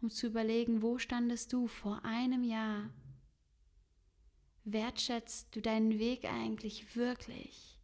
um 0.01 0.09
zu 0.09 0.27
überlegen, 0.27 0.81
wo 0.81 0.97
standest 0.97 1.51
du 1.51 1.67
vor 1.67 2.05
einem 2.05 2.45
Jahr? 2.45 2.89
Wertschätzt 4.63 5.53
du 5.53 5.59
deinen 5.59 5.99
Weg 5.99 6.23
eigentlich 6.23 6.95
wirklich? 6.95 7.80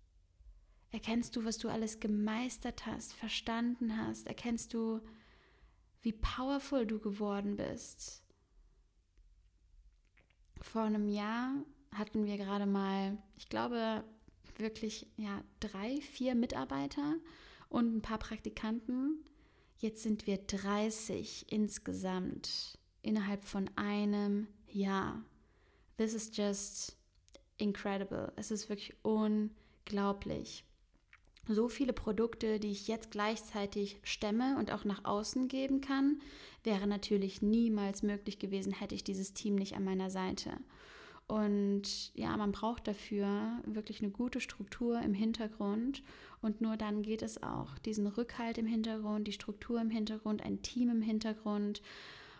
Erkennst 0.92 1.36
du, 1.36 1.44
was 1.44 1.58
du 1.58 1.70
alles 1.70 2.00
gemeistert 2.00 2.86
hast, 2.86 3.14
verstanden 3.14 3.98
hast? 3.98 4.28
Erkennst 4.28 4.74
du, 4.74 5.02
wie 6.02 6.14
powerful 6.14 6.86
du 6.86 7.00
geworden 7.00 7.58
bist? 7.58 8.24
Vor 10.62 10.84
einem 10.84 11.10
Jahr 11.10 11.54
hatten 11.94 12.26
wir 12.26 12.38
gerade 12.38 12.66
mal, 12.66 13.18
ich 13.36 13.50
glaube, 13.50 14.04
wirklich 14.58 15.08
ja, 15.18 15.44
drei, 15.60 16.00
vier 16.02 16.36
Mitarbeiter 16.36 17.16
und 17.70 17.96
ein 17.96 18.02
paar 18.02 18.20
Praktikanten. 18.20 19.24
Jetzt 19.78 20.04
sind 20.04 20.26
wir 20.26 20.38
30 20.38 21.52
insgesamt 21.52 22.80
innerhalb 23.02 23.44
von 23.44 23.70
einem 23.76 24.48
Jahr. 24.68 25.24
This 25.98 26.14
is 26.14 26.32
just 26.34 26.98
incredible. 27.58 28.32
Es 28.36 28.52
ist 28.52 28.70
wirklich 28.70 28.96
unglaublich 29.04 30.64
so 31.48 31.70
viele 31.70 31.94
Produkte, 31.94 32.60
die 32.60 32.72
ich 32.72 32.88
jetzt 32.88 33.12
gleichzeitig 33.12 34.00
stemme 34.04 34.58
und 34.58 34.72
auch 34.72 34.86
nach 34.86 35.06
außen 35.06 35.48
geben 35.48 35.82
kann, 35.82 36.20
wäre 36.64 36.88
natürlich 36.88 37.42
niemals 37.42 38.04
möglich 38.04 38.40
gewesen, 38.40 38.74
hätte 38.74 38.96
ich 38.96 39.04
dieses 39.04 39.34
Team 39.34 39.56
nicht 39.56 39.76
an 39.76 39.84
meiner 39.84 40.10
Seite. 40.10 40.52
Und 41.28 42.14
ja, 42.16 42.36
man 42.38 42.54
braucht 42.54 42.88
dafür 42.88 43.62
wirklich 43.66 44.02
eine 44.02 44.12
gute 44.12 44.40
Struktur 44.40 45.02
im 45.02 45.14
Hintergrund 45.14 46.02
und 46.42 46.62
nur 46.62 46.78
dann 46.78 47.02
geht 47.02 47.22
es 47.22 47.44
auch. 47.44 47.78
Diesen 47.80 48.08
Rückhalt 48.08 48.58
im 48.58 48.66
Hintergrund, 48.66 49.28
die 49.28 49.34
Struktur 49.34 49.82
im 49.82 49.90
Hintergrund, 49.90 50.42
ein 50.42 50.62
Team 50.62 50.90
im 50.90 51.02
Hintergrund. 51.02 51.82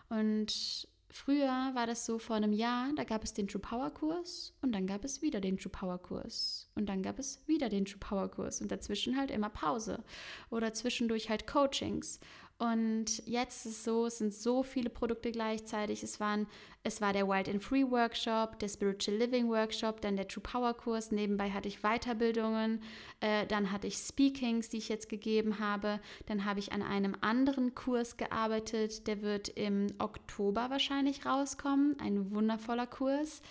Und 0.10 0.88
Früher 1.10 1.72
war 1.74 1.88
das 1.88 2.06
so 2.06 2.20
vor 2.20 2.36
einem 2.36 2.52
Jahr, 2.52 2.92
da 2.96 3.06
gab 3.06 3.24
es 3.24 3.34
den 3.34 3.48
True 3.48 3.62
Power 3.62 3.92
Kurs 3.92 4.54
und 4.62 4.74
dann 4.74 4.86
gab 4.86 5.06
es 5.06 5.22
wieder 5.22 5.40
den 5.40 5.58
True 5.58 5.72
Power 5.72 5.98
Kurs 5.98 6.70
und 6.76 6.88
dann 6.88 7.02
gab 7.02 7.18
es 7.18 7.42
wieder 7.48 7.70
den 7.70 7.86
True 7.86 8.00
Power 8.00 8.30
Kurs 8.30 8.62
und 8.62 8.72
dazwischen 8.72 9.18
halt 9.18 9.32
immer 9.32 9.50
Pause 9.50 10.04
oder 10.50 10.74
zwischendurch 10.74 11.30
halt 11.30 11.48
Coachings 11.48 12.20
und 12.60 13.24
jetzt 13.28 13.68
ist 13.68 13.72
es 13.72 13.84
so, 13.84 14.08
es 14.08 14.18
sind 14.18 14.34
so 14.34 14.64
viele 14.64 14.90
Produkte 14.90 15.32
gleichzeitig. 15.32 16.02
Es, 16.02 16.20
waren, 16.20 16.48
es 16.84 17.02
war 17.02 17.14
der 17.14 17.28
Wild 17.28 17.48
and 17.48 17.62
Free 17.62 17.86
Workshop, 17.86 18.58
der 18.58 18.68
Spiritual 18.68 19.18
Living 19.18 19.48
Workshop, 19.48 20.02
dann 20.02 20.16
der 20.16 20.28
True 20.28 20.42
Power 20.42 20.74
Kurs. 20.74 21.12
Nebenbei 21.12 21.52
hatte 21.52 21.68
ich 21.68 21.82
Weiterbildungen, 21.82 22.82
äh, 23.20 23.46
dann 23.46 23.72
hatte 23.72 23.86
ich 23.86 23.98
Speakings, 23.98 24.70
die 24.70 24.78
ich 24.78 24.90
jetzt 24.90 25.08
gegeben 25.08 25.60
habe. 25.60 26.00
Dann 26.26 26.46
habe 26.46 26.60
ich 26.60 26.72
an 26.72 26.82
einem 26.82 27.16
anderen 27.22 27.76
Kurs 27.76 28.18
gearbeitet, 28.18 29.06
der 29.06 29.22
wird 29.22 29.50
im 29.50 29.88
Oktober 30.00 30.72
wahrscheinlich 30.72 31.28
rauskommen. 31.28 31.96
Ein 32.00 32.32
wundervoller 32.32 32.88
Kurs. 32.88 33.44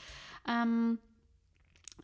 Ähm, 0.49 0.99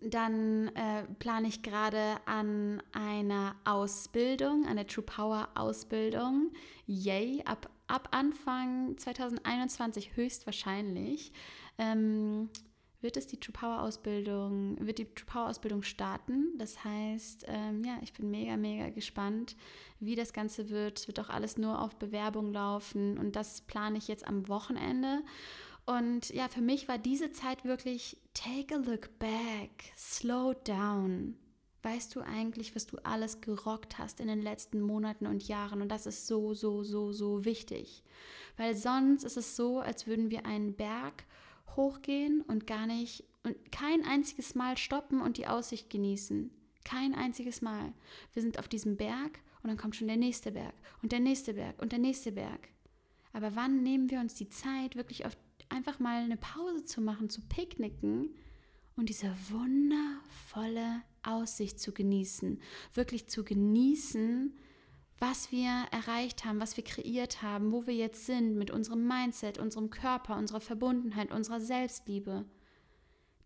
dann 0.05 0.69
äh, 0.69 1.05
plane 1.19 1.49
ich 1.49 1.63
gerade 1.63 2.17
an 2.27 2.83
einer 2.93 3.57
Ausbildung, 3.65 4.67
einer 4.67 4.87
True 4.87 5.05
Power 5.05 5.49
Ausbildung. 5.55 6.53
Yay, 6.87 7.43
ab, 7.45 7.71
ab 7.87 8.09
Anfang 8.11 8.97
2021 8.99 10.17
höchstwahrscheinlich. 10.17 11.33
Ähm, 11.79 12.51
wird 13.03 13.17
es 13.17 13.27
die 13.27 13.39
True 13.39 13.53
Power 13.53 13.83
Ausbildung, 13.83 14.77
wird 14.81 14.99
die 14.99 15.07
True 15.07 15.27
Power 15.27 15.49
Ausbildung 15.49 15.83
starten. 15.83 16.57
Das 16.57 16.85
heißt, 16.85 17.47
ähm, 17.49 17.83
ja, 17.85 17.99
ich 18.03 18.13
bin 18.13 18.31
mega, 18.31 18.57
mega 18.57 18.91
gespannt, 18.91 19.57
wie 19.99 20.15
das 20.15 20.33
Ganze 20.33 20.71
wird. 20.71 21.01
Es 21.01 21.09
wird 21.09 21.19
auch 21.21 21.29
alles 21.29 21.59
nur 21.59 21.81
auf 21.83 21.97
Bewerbung 21.97 22.53
laufen 22.53 23.19
und 23.19 23.37
das 23.37 23.63
plane 23.63 23.99
ich 23.99 24.09
jetzt 24.09 24.27
am 24.27 24.49
Wochenende. 24.49 25.23
Und 25.85 26.31
ja, 26.31 26.49
für 26.49 26.61
mich 26.61 26.89
war 26.89 26.99
diese 26.99 27.33
Zeit 27.33 27.65
wirklich 27.65 28.17
take 28.35 28.75
a 28.75 28.79
look 28.79 29.19
back, 29.19 29.93
slow 29.97 30.55
down. 30.65 31.37
Weißt 31.83 32.15
du 32.15 32.21
eigentlich, 32.21 32.77
was 32.77 32.87
du 32.87 32.99
alles 32.99 33.41
gerockt 33.41 33.99
hast 33.99 34.21
in 34.21 34.29
den 34.29 34.41
letzten 34.41 34.81
Monaten 34.81 35.27
und 35.27 35.49
Jahren? 35.49 35.83
Und 35.83 35.89
das 35.89 36.07
ist 36.07 36.29
so, 36.29 36.55
so, 36.55 36.85
so, 36.85 37.13
so 37.13 37.45
wichtig. 37.45 38.05
Weil 38.57 38.77
sonst 38.77 39.25
ist 39.25 39.37
es 39.37 39.57
so, 39.57 39.81
als 39.81 40.07
würden 40.07 40.31
wir 40.31 40.47
einen 40.47 40.75
Berg 40.75 41.25
hochgehen 41.75 42.43
und 42.43 42.67
gar 42.67 42.87
nicht 42.87 43.25
und 43.43 43.73
kein 43.73 44.05
einziges 44.05 44.55
Mal 44.55 44.79
stoppen 44.79 45.21
und 45.21 45.37
die 45.37 45.49
Aussicht 45.49 45.91
genießen. 45.91 46.51
Kein 46.85 47.15
einziges 47.15 47.63
Mal. 47.63 47.93
Wir 48.33 48.43
sind 48.43 48.59
auf 48.61 48.69
diesem 48.69 48.97
Berg 48.97 49.41
und 49.63 49.69
dann 49.69 49.77
kommt 49.77 49.97
schon 49.97 50.07
der 50.07 50.17
nächste 50.17 50.53
Berg 50.53 50.75
und 51.03 51.11
der 51.11 51.21
nächste 51.21 51.55
Berg 51.55 51.81
und 51.83 51.91
der 51.91 51.99
nächste 51.99 52.31
Berg. 52.33 52.69
Aber 53.33 53.57
wann 53.57 53.83
nehmen 53.83 54.11
wir 54.11 54.21
uns 54.21 54.35
die 54.35 54.49
Zeit, 54.49 54.95
wirklich 54.95 55.25
auf 55.25 55.37
einfach 55.73 55.99
mal 55.99 56.23
eine 56.23 56.37
Pause 56.37 56.85
zu 56.85 57.01
machen, 57.01 57.31
zu 57.31 57.41
picknicken 57.43 58.35
und 58.97 59.09
diese 59.09 59.35
wundervolle 59.51 61.03
Aussicht 61.23 61.81
zu 61.81 61.93
genießen, 61.93 62.61
wirklich 62.95 63.29
zu 63.29 63.45
genießen, 63.45 64.57
was 65.19 65.53
wir 65.53 65.87
erreicht 65.93 66.45
haben, 66.45 66.61
was 66.61 66.77
wir 66.77 66.85
kreiert 66.85 67.43
haben, 67.43 67.73
wo 67.73 67.87
wir 67.87 67.95
jetzt 67.95 68.27
sind 68.27 68.57
mit 68.57 68.71
unserem 68.71 69.07
Mindset, 69.07 69.59
unserem 69.59 69.89
Körper, 69.89 70.37
unserer 70.37 70.61
Verbundenheit, 70.61 71.31
unserer 71.31 71.61
Selbstliebe. 71.61 72.45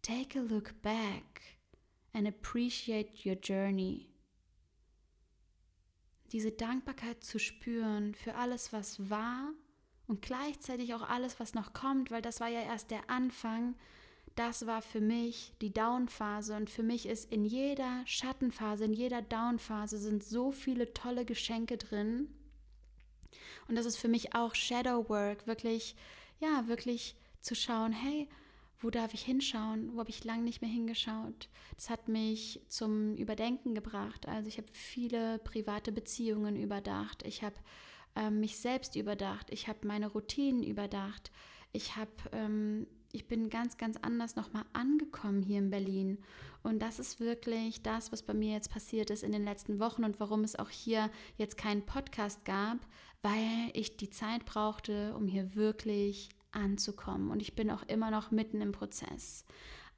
Take 0.03 0.39
a 0.39 0.43
look 0.43 0.81
back 0.83 1.59
and 2.13 2.27
appreciate 2.27 3.29
your 3.29 3.37
journey. 3.37 4.09
Diese 6.33 6.51
Dankbarkeit 6.51 7.23
zu 7.23 7.39
spüren 7.39 8.15
für 8.15 8.35
alles, 8.35 8.73
was 8.73 9.11
war 9.11 9.53
und 10.09 10.23
gleichzeitig 10.23 10.95
auch 10.95 11.09
alles, 11.09 11.41
was 11.41 11.55
noch 11.55 11.73
kommt, 11.73 12.11
weil 12.11 12.23
das 12.23 12.41
war 12.41 12.49
ja 12.49 12.61
erst 12.61 12.91
der 12.91 13.11
Anfang. 13.11 13.75
Das 14.35 14.67
war 14.67 14.83
für 14.83 15.01
mich 15.01 15.55
die 15.61 15.73
Down-Phase 15.73 16.57
und 16.57 16.69
für 16.69 16.83
mich 16.83 17.07
ist 17.07 17.33
in 17.33 17.45
jeder 17.45 18.03
Schattenphase, 18.05 18.85
in 18.85 18.93
jeder 18.93 19.23
Down-Phase 19.23 19.99
sind 19.99 20.23
so 20.23 20.53
viele 20.53 20.93
tolle 20.93 21.25
Geschenke 21.25 21.79
drin. 21.79 22.29
Und 23.69 23.77
das 23.77 23.87
ist 23.87 23.97
für 23.97 24.09
mich 24.09 24.35
auch 24.35 24.55
Shadow 24.55 25.09
Work, 25.09 25.47
wirklich, 25.47 25.97
ja, 26.39 26.69
wirklich 26.69 27.17
zu 27.41 27.55
schauen, 27.55 27.93
hey, 27.93 28.29
wo 28.81 28.91
darf 28.91 29.15
ich 29.15 29.23
hinschauen? 29.23 29.95
Wo 29.95 30.01
habe 30.01 30.11
ich 30.11 30.25
lange 30.25 30.43
nicht 30.43 30.61
mehr 30.61 30.71
hingeschaut? 30.71 31.49
Das 31.77 31.89
hat 31.89 32.09
mich 32.09 32.61
zum 32.69 33.17
Überdenken 33.17 33.75
gebracht. 33.75 34.29
Also 34.29 34.49
ich 34.49 34.59
habe 34.59 34.69
viele 34.71 35.39
private 35.39 35.93
Beziehungen 35.93 36.57
überdacht. 36.57 37.25
Ich 37.25 37.43
habe 37.43 37.57
ähm, 38.17 38.41
mich 38.41 38.59
selbst 38.59 38.97
überdacht, 38.97 39.49
ich 39.51 39.69
habe 39.69 39.87
meine 39.87 40.09
Routinen 40.09 40.63
überdacht, 40.63 41.31
ich 41.73 41.97
habe, 41.97 42.11
ähm, 42.33 42.87
ich 43.13 43.29
bin 43.29 43.51
ganz, 43.51 43.77
ganz 43.77 43.97
anders 43.99 44.37
nochmal 44.37 44.65
angekommen 44.73 45.43
hier 45.43 45.59
in 45.59 45.71
Berlin. 45.71 46.19
Und 46.63 46.81
das 46.81 46.99
ist 46.99 47.21
wirklich 47.21 47.83
das, 47.83 48.13
was 48.13 48.23
bei 48.23 48.35
mir 48.35 48.53
jetzt 48.53 48.71
passiert 48.71 49.11
ist 49.11 49.23
in 49.23 49.33
den 49.33 49.45
letzten 49.45 49.79
Wochen 49.79 50.05
und 50.05 50.19
warum 50.19 50.43
es 50.43 50.57
auch 50.57 50.71
hier 50.71 51.11
jetzt 51.37 51.57
keinen 51.57 51.87
Podcast 51.87 52.45
gab, 52.45 52.79
weil 53.23 53.71
ich 53.73 53.97
die 53.97 54.11
Zeit 54.11 54.45
brauchte, 54.45 55.15
um 55.15 55.29
hier 55.29 55.55
wirklich 55.55 56.31
anzukommen. 56.51 57.31
Und 57.31 57.41
ich 57.41 57.55
bin 57.55 57.71
auch 57.71 57.83
immer 57.85 58.11
noch 58.11 58.31
mitten 58.31 58.61
im 58.61 58.73
Prozess. 58.73 59.45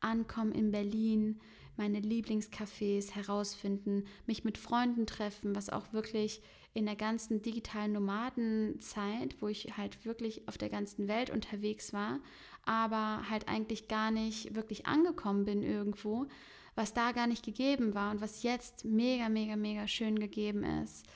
ankommen 0.00 0.52
in 0.52 0.70
Berlin, 0.70 1.40
meine 1.78 2.00
Lieblingscafés 2.00 3.12
herausfinden, 3.12 4.04
mich 4.26 4.44
mit 4.44 4.58
Freunden 4.58 5.06
treffen, 5.06 5.54
was 5.54 5.70
auch 5.70 5.92
wirklich 5.92 6.42
in 6.74 6.86
der 6.86 6.96
ganzen 6.96 7.42
digitalen 7.42 7.92
Nomadenzeit, 7.92 9.36
wo 9.40 9.48
ich 9.48 9.76
halt 9.76 10.04
wirklich 10.04 10.46
auf 10.46 10.58
der 10.58 10.68
ganzen 10.68 11.08
Welt 11.08 11.30
unterwegs 11.30 11.92
war, 11.92 12.20
aber 12.64 13.28
halt 13.30 13.48
eigentlich 13.48 13.88
gar 13.88 14.10
nicht 14.10 14.54
wirklich 14.54 14.86
angekommen 14.86 15.44
bin 15.44 15.62
irgendwo, 15.62 16.26
was 16.74 16.94
da 16.94 17.12
gar 17.12 17.26
nicht 17.26 17.44
gegeben 17.44 17.94
war 17.94 18.10
und 18.10 18.20
was 18.20 18.42
jetzt 18.42 18.84
mega, 18.84 19.28
mega, 19.28 19.56
mega 19.56 19.88
schön 19.88 20.18
gegeben 20.18 20.62
ist. 20.84 21.06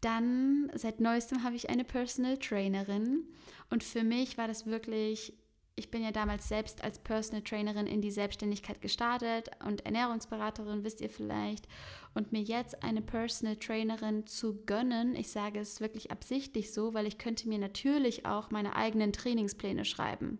Dann 0.00 0.70
seit 0.74 1.00
neuestem 1.00 1.42
habe 1.42 1.56
ich 1.56 1.68
eine 1.68 1.84
Personal 1.84 2.38
Trainerin 2.38 3.24
und 3.68 3.84
für 3.84 4.02
mich 4.02 4.38
war 4.38 4.48
das 4.48 4.64
wirklich 4.66 5.34
ich 5.80 5.90
bin 5.90 6.04
ja 6.04 6.12
damals 6.12 6.46
selbst 6.46 6.84
als 6.84 6.98
Personal 6.98 7.42
Trainerin 7.42 7.86
in 7.86 8.02
die 8.02 8.10
Selbstständigkeit 8.10 8.82
gestartet 8.82 9.50
und 9.64 9.86
Ernährungsberaterin, 9.86 10.84
wisst 10.84 11.00
ihr 11.00 11.08
vielleicht. 11.08 11.66
Und 12.12 12.32
mir 12.32 12.42
jetzt 12.42 12.82
eine 12.82 13.00
Personal 13.00 13.56
Trainerin 13.56 14.26
zu 14.26 14.62
gönnen, 14.66 15.16
ich 15.16 15.30
sage 15.30 15.58
es 15.58 15.80
wirklich 15.80 16.10
absichtlich 16.10 16.74
so, 16.74 16.92
weil 16.92 17.06
ich 17.06 17.16
könnte 17.16 17.48
mir 17.48 17.58
natürlich 17.58 18.26
auch 18.26 18.50
meine 18.50 18.76
eigenen 18.76 19.14
Trainingspläne 19.14 19.86
schreiben. 19.86 20.38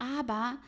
Aber 0.00 0.58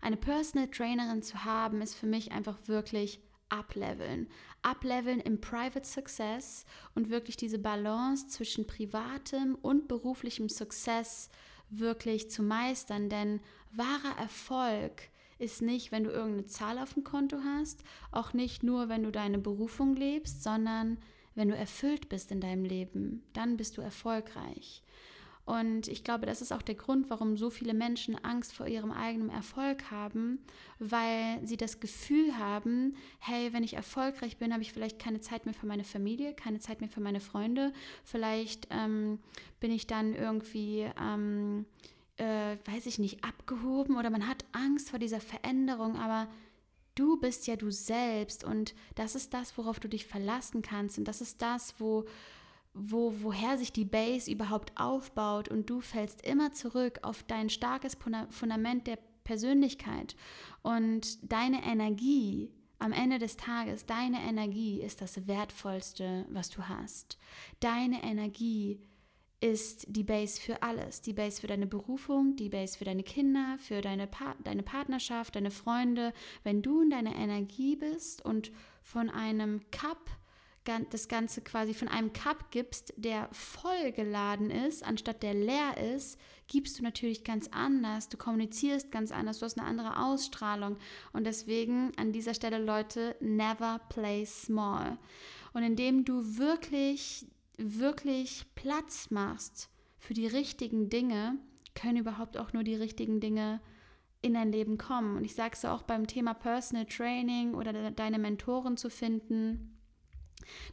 eine 0.00 0.16
Personal 0.16 0.68
Trainerin 0.68 1.22
zu 1.22 1.44
haben, 1.44 1.82
ist 1.82 1.96
für 1.96 2.06
mich 2.06 2.30
einfach 2.30 2.58
wirklich 2.66 3.20
ableveln. 3.48 4.28
Ableveln 4.62 5.18
im 5.18 5.40
Private 5.40 5.86
Success 5.88 6.66
und 6.94 7.10
wirklich 7.10 7.36
diese 7.36 7.58
Balance 7.58 8.28
zwischen 8.28 8.68
privatem 8.68 9.56
und 9.60 9.88
beruflichem 9.88 10.48
Success 10.48 11.30
wirklich 11.78 12.30
zu 12.30 12.42
meistern. 12.42 13.08
Denn 13.08 13.40
wahrer 13.72 14.18
Erfolg 14.18 15.08
ist 15.38 15.62
nicht, 15.62 15.92
wenn 15.92 16.04
du 16.04 16.10
irgendeine 16.10 16.46
Zahl 16.46 16.78
auf 16.78 16.94
dem 16.94 17.04
Konto 17.04 17.38
hast, 17.44 17.82
auch 18.12 18.32
nicht 18.32 18.62
nur, 18.62 18.88
wenn 18.88 19.02
du 19.02 19.10
deine 19.10 19.38
Berufung 19.38 19.96
lebst, 19.96 20.42
sondern 20.42 20.98
wenn 21.34 21.48
du 21.48 21.56
erfüllt 21.56 22.08
bist 22.08 22.30
in 22.30 22.40
deinem 22.40 22.64
Leben, 22.64 23.24
dann 23.32 23.56
bist 23.56 23.76
du 23.76 23.82
erfolgreich. 23.82 24.82
Und 25.46 25.88
ich 25.88 26.04
glaube, 26.04 26.24
das 26.24 26.40
ist 26.40 26.52
auch 26.52 26.62
der 26.62 26.74
Grund, 26.74 27.10
warum 27.10 27.36
so 27.36 27.50
viele 27.50 27.74
Menschen 27.74 28.16
Angst 28.24 28.54
vor 28.54 28.66
ihrem 28.66 28.90
eigenen 28.90 29.28
Erfolg 29.28 29.90
haben, 29.90 30.38
weil 30.78 31.46
sie 31.46 31.58
das 31.58 31.80
Gefühl 31.80 32.38
haben, 32.38 32.96
hey, 33.18 33.52
wenn 33.52 33.62
ich 33.62 33.74
erfolgreich 33.74 34.38
bin, 34.38 34.52
habe 34.52 34.62
ich 34.62 34.72
vielleicht 34.72 34.98
keine 34.98 35.20
Zeit 35.20 35.44
mehr 35.44 35.54
für 35.54 35.66
meine 35.66 35.84
Familie, 35.84 36.32
keine 36.32 36.60
Zeit 36.60 36.80
mehr 36.80 36.88
für 36.88 37.00
meine 37.00 37.20
Freunde, 37.20 37.74
vielleicht 38.04 38.68
ähm, 38.70 39.18
bin 39.60 39.70
ich 39.70 39.86
dann 39.86 40.14
irgendwie, 40.14 40.90
ähm, 40.98 41.66
äh, 42.16 42.56
weiß 42.64 42.86
ich 42.86 42.98
nicht, 42.98 43.22
abgehoben 43.22 43.98
oder 43.98 44.08
man 44.08 44.26
hat 44.26 44.46
Angst 44.52 44.88
vor 44.88 44.98
dieser 44.98 45.20
Veränderung, 45.20 45.96
aber 45.96 46.26
du 46.94 47.18
bist 47.18 47.46
ja 47.46 47.56
du 47.56 47.70
selbst 47.70 48.44
und 48.44 48.74
das 48.94 49.14
ist 49.14 49.34
das, 49.34 49.58
worauf 49.58 49.78
du 49.78 49.88
dich 49.88 50.06
verlassen 50.06 50.62
kannst 50.62 50.96
und 50.96 51.06
das 51.06 51.20
ist 51.20 51.42
das, 51.42 51.74
wo 51.78 52.06
wo, 52.74 53.14
woher 53.20 53.56
sich 53.56 53.72
die 53.72 53.84
Base 53.84 54.30
überhaupt 54.30 54.72
aufbaut 54.76 55.48
und 55.48 55.70
du 55.70 55.80
fällst 55.80 56.26
immer 56.26 56.52
zurück 56.52 56.98
auf 57.02 57.22
dein 57.22 57.48
starkes 57.48 57.96
Fundament 58.30 58.86
der 58.86 58.98
Persönlichkeit 59.22 60.16
und 60.62 61.32
deine 61.32 61.64
Energie 61.64 62.50
am 62.78 62.92
Ende 62.92 63.18
des 63.18 63.36
Tages, 63.36 63.86
deine 63.86 64.20
Energie 64.22 64.82
ist 64.82 65.00
das 65.00 65.26
Wertvollste, 65.26 66.26
was 66.28 66.50
du 66.50 66.68
hast. 66.68 67.18
Deine 67.60 68.02
Energie 68.02 68.80
ist 69.40 69.86
die 69.88 70.04
Base 70.04 70.40
für 70.40 70.62
alles. 70.62 71.00
Die 71.00 71.12
Base 71.12 71.40
für 71.40 71.46
deine 71.46 71.66
Berufung, 71.66 72.36
die 72.36 72.48
Base 72.48 72.76
für 72.76 72.84
deine 72.84 73.02
Kinder, 73.02 73.56
für 73.58 73.80
deine, 73.80 74.06
pa 74.06 74.34
deine 74.42 74.62
Partnerschaft, 74.62 75.36
deine 75.36 75.50
Freunde. 75.50 76.12
Wenn 76.42 76.62
du 76.62 76.82
in 76.82 76.90
deiner 76.90 77.14
Energie 77.14 77.76
bist 77.76 78.24
und 78.24 78.52
von 78.82 79.08
einem 79.08 79.60
Cup 79.70 80.10
das 80.64 81.08
Ganze 81.08 81.42
quasi 81.42 81.74
von 81.74 81.88
einem 81.88 82.12
Cup 82.12 82.50
gibst, 82.50 82.94
der 82.96 83.28
voll 83.32 83.92
geladen 83.92 84.50
ist, 84.50 84.82
anstatt 84.82 85.22
der 85.22 85.34
leer 85.34 85.76
ist, 85.94 86.18
gibst 86.48 86.78
du 86.78 86.82
natürlich 86.82 87.22
ganz 87.22 87.48
anders. 87.48 88.08
Du 88.08 88.16
kommunizierst 88.16 88.90
ganz 88.90 89.12
anders, 89.12 89.38
du 89.38 89.44
hast 89.44 89.58
eine 89.58 89.68
andere 89.68 90.02
Ausstrahlung. 90.02 90.78
Und 91.12 91.24
deswegen 91.24 91.92
an 91.96 92.12
dieser 92.12 92.34
Stelle, 92.34 92.58
Leute, 92.58 93.14
never 93.20 93.80
play 93.90 94.24
small. 94.24 94.98
Und 95.52 95.62
indem 95.62 96.04
du 96.04 96.38
wirklich, 96.38 97.26
wirklich 97.58 98.46
Platz 98.54 99.10
machst 99.10 99.68
für 99.98 100.14
die 100.14 100.26
richtigen 100.26 100.88
Dinge, 100.88 101.36
können 101.74 101.98
überhaupt 101.98 102.38
auch 102.38 102.52
nur 102.52 102.62
die 102.62 102.76
richtigen 102.76 103.20
Dinge 103.20 103.60
in 104.22 104.34
dein 104.34 104.50
Leben 104.50 104.78
kommen. 104.78 105.16
Und 105.16 105.24
ich 105.24 105.34
sage 105.34 105.52
es 105.52 105.64
auch 105.66 105.82
beim 105.82 106.06
Thema 106.06 106.32
Personal 106.32 106.86
Training 106.86 107.54
oder 107.54 107.90
deine 107.90 108.18
Mentoren 108.18 108.78
zu 108.78 108.88
finden 108.88 109.73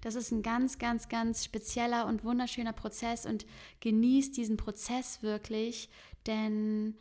das 0.01 0.15
ist 0.15 0.31
ein 0.31 0.41
ganz, 0.41 0.79
ganz, 0.79 1.09
ganz 1.09 1.45
spezieller 1.45 2.05
und 2.05 2.23
wunderschöner 2.23 2.73
Prozess 2.73 3.25
und 3.25 3.45
genießt 3.79 4.35
diesen 4.35 4.57
Prozess 4.57 5.21
wirklich, 5.23 5.89
denn 6.27 6.95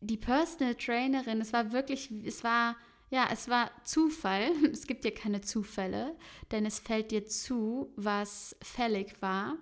die 0.00 0.16
Personal 0.16 0.74
Trainerin, 0.74 1.40
es 1.40 1.52
war 1.52 1.72
wirklich, 1.72 2.10
es 2.24 2.42
war, 2.42 2.76
ja, 3.10 3.28
es 3.32 3.48
war 3.48 3.70
Zufall. 3.84 4.50
Es 4.72 4.86
gibt 4.86 5.04
ja 5.04 5.10
keine 5.10 5.40
Zufälle, 5.40 6.16
denn 6.50 6.66
es 6.66 6.78
fällt 6.78 7.10
dir 7.10 7.26
zu, 7.26 7.92
was 7.96 8.56
fällig 8.62 9.20
war. 9.20 9.56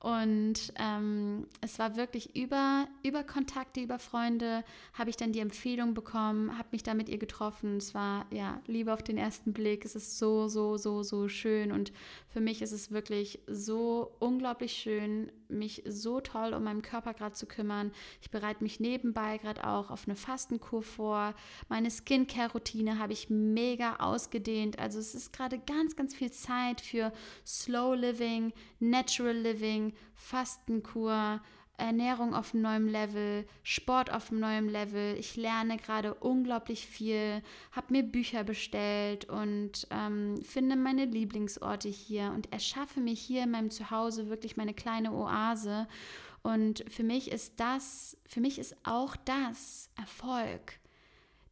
Und 0.00 0.72
ähm, 0.78 1.48
es 1.60 1.80
war 1.80 1.96
wirklich 1.96 2.36
über, 2.36 2.86
über 3.02 3.24
Kontakte, 3.24 3.80
über 3.80 3.98
Freunde, 3.98 4.62
habe 4.94 5.10
ich 5.10 5.16
dann 5.16 5.32
die 5.32 5.40
Empfehlung 5.40 5.92
bekommen, 5.92 6.56
habe 6.56 6.68
mich 6.70 6.84
da 6.84 6.94
mit 6.94 7.08
ihr 7.08 7.18
getroffen. 7.18 7.78
Es 7.78 7.94
war 7.94 8.26
ja 8.30 8.60
Liebe 8.66 8.92
auf 8.92 9.02
den 9.02 9.18
ersten 9.18 9.52
Blick. 9.52 9.84
Es 9.84 9.96
ist 9.96 10.18
so, 10.18 10.46
so, 10.46 10.76
so, 10.76 11.02
so 11.02 11.28
schön. 11.28 11.72
Und 11.72 11.92
für 12.38 12.44
mich 12.44 12.62
ist 12.62 12.70
es 12.70 12.92
wirklich 12.92 13.40
so 13.48 14.12
unglaublich 14.20 14.72
schön, 14.72 15.32
mich 15.48 15.82
so 15.88 16.20
toll 16.20 16.54
um 16.54 16.62
meinen 16.62 16.82
Körper 16.82 17.12
gerade 17.12 17.34
zu 17.34 17.46
kümmern. 17.46 17.90
Ich 18.22 18.30
bereite 18.30 18.62
mich 18.62 18.78
nebenbei 18.78 19.38
gerade 19.38 19.66
auch 19.66 19.90
auf 19.90 20.06
eine 20.06 20.14
Fastenkur 20.14 20.82
vor. 20.82 21.34
Meine 21.68 21.90
Skincare-Routine 21.90 23.00
habe 23.00 23.12
ich 23.12 23.28
mega 23.28 23.96
ausgedehnt. 23.96 24.78
Also 24.78 25.00
es 25.00 25.16
ist 25.16 25.32
gerade 25.32 25.58
ganz, 25.58 25.96
ganz 25.96 26.14
viel 26.14 26.30
Zeit 26.30 26.80
für 26.80 27.12
Slow 27.44 27.96
Living, 27.96 28.52
Natural 28.78 29.36
Living, 29.36 29.92
Fastenkur, 30.14 31.40
Ernährung 31.78 32.34
auf 32.34 32.54
neuen 32.54 32.88
Level, 32.88 33.46
Sport 33.62 34.12
auf 34.12 34.30
neuen 34.30 34.68
Level. 34.68 35.16
Ich 35.18 35.36
lerne 35.36 35.76
gerade 35.76 36.14
unglaublich 36.14 36.86
viel, 36.86 37.42
habe 37.72 37.92
mir 37.92 38.02
Bücher 38.02 38.44
bestellt 38.44 39.26
und 39.26 39.86
ähm, 39.90 40.42
finde 40.42 40.76
meine 40.76 41.06
Lieblingsorte 41.06 41.88
hier 41.88 42.32
und 42.34 42.52
erschaffe 42.52 43.00
mir 43.00 43.14
hier 43.14 43.44
in 43.44 43.52
meinem 43.52 43.70
Zuhause 43.70 44.28
wirklich 44.28 44.56
meine 44.56 44.74
kleine 44.74 45.12
Oase. 45.12 45.86
Und 46.42 46.84
für 46.88 47.04
mich 47.04 47.30
ist 47.30 47.60
das, 47.60 48.16
für 48.26 48.40
mich 48.40 48.58
ist 48.58 48.76
auch 48.84 49.16
das 49.16 49.90
Erfolg 49.96 50.77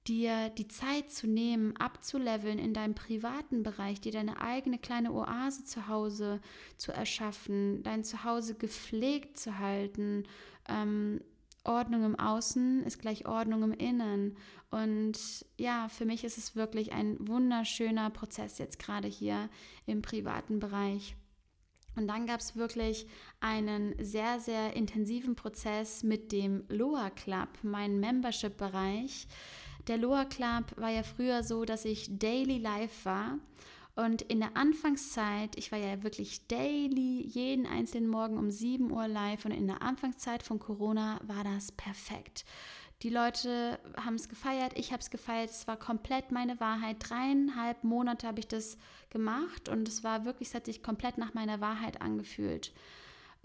dir 0.09 0.51
die 0.51 0.69
Zeit 0.69 1.11
zu 1.11 1.27
nehmen, 1.27 1.77
abzuleveln 1.77 2.59
in 2.59 2.73
deinem 2.73 2.95
privaten 2.95 3.63
Bereich, 3.63 4.01
dir 4.01 4.13
deine 4.13 4.41
eigene 4.41 4.79
kleine 4.79 5.13
Oase 5.13 5.65
zu 5.65 5.89
Hause 5.89 6.41
zu 6.77 6.93
erschaffen, 6.93 7.83
dein 7.83 8.05
Zuhause 8.05 8.55
gepflegt 8.55 9.39
zu 9.39 9.59
halten. 9.59 10.25
Ähm, 10.69 11.21
Ordnung 11.65 12.05
im 12.05 12.19
Außen 12.19 12.85
ist 12.85 13.01
gleich 13.01 13.27
Ordnung 13.27 13.63
im 13.65 13.73
Innen. 13.73 14.37
Und 14.71 15.19
ja, 15.59 15.89
für 15.89 16.05
mich 16.05 16.25
ist 16.25 16.39
es 16.39 16.57
wirklich 16.57 16.93
ein 16.93 17.17
wunderschöner 17.21 18.11
Prozess 18.11 18.59
jetzt 18.59 18.79
gerade 18.79 19.09
hier 19.09 19.49
im 19.87 20.03
privaten 20.03 20.61
Bereich. 20.61 21.17
Und 21.97 22.09
dann 22.09 22.27
gab 22.27 22.41
es 22.41 22.57
wirklich 22.57 23.07
einen 23.41 23.95
sehr, 23.99 24.39
sehr 24.39 24.75
intensiven 24.75 25.35
Prozess 25.35 26.03
mit 26.03 26.31
dem 26.31 26.65
Loa 26.69 27.11
Club, 27.11 27.49
meinem 27.63 28.01
Membership-Bereich. 28.01 29.27
Der 29.87 29.99
Loa 29.99 30.25
Club 30.25 30.65
war 30.77 30.91
ja 30.91 31.03
früher 31.03 31.43
so, 31.43 31.65
dass 31.65 31.85
ich 31.85 32.19
daily 32.19 32.59
live 32.59 33.05
war. 33.05 33.39
Und 33.95 34.23
in 34.23 34.41
der 34.41 34.57
Anfangszeit, 34.57 35.57
ich 35.57 35.73
war 35.73 35.79
ja 35.79 36.03
wirklich 36.03 36.47
daily, 36.49 37.23
jeden 37.23 37.67
einzelnen 37.67 38.09
Morgen 38.09 38.37
um 38.37 38.51
7 38.51 38.91
Uhr 38.91 39.09
live. 39.09 39.45
Und 39.45 39.53
in 39.53 39.67
der 39.67 39.81
Anfangszeit 39.83 40.43
von 40.43 40.59
Corona 40.59 41.19
war 41.23 41.45
das 41.45 41.73
perfekt. 41.73 42.45
Die 43.03 43.11
Leute 43.11 43.79
haben 43.97 44.15
es 44.15 44.29
gefeiert, 44.29 44.73
ich 44.75 44.91
habe 44.91 45.01
es 45.01 45.11
gefeiert, 45.11 45.51
es 45.51 45.67
war 45.67 45.77
komplett 45.77 46.33
meine 46.33 46.59
Wahrheit. 46.61 46.97
Dreieinhalb 46.99 47.85
Monate 47.85 48.27
habe 48.27 48.41
ich 48.41 48.49
das 48.49 48.79
gemacht 49.11 49.69
und 49.69 49.87
es 49.87 50.03
war 50.03 50.25
wirklich, 50.25 50.49
es 50.49 50.55
hat 50.55 50.67
sich 50.67 50.83
komplett 50.83 51.19
nach 51.19 51.35
meiner 51.35 51.61
Wahrheit 51.61 52.01
angefühlt. 52.01 52.73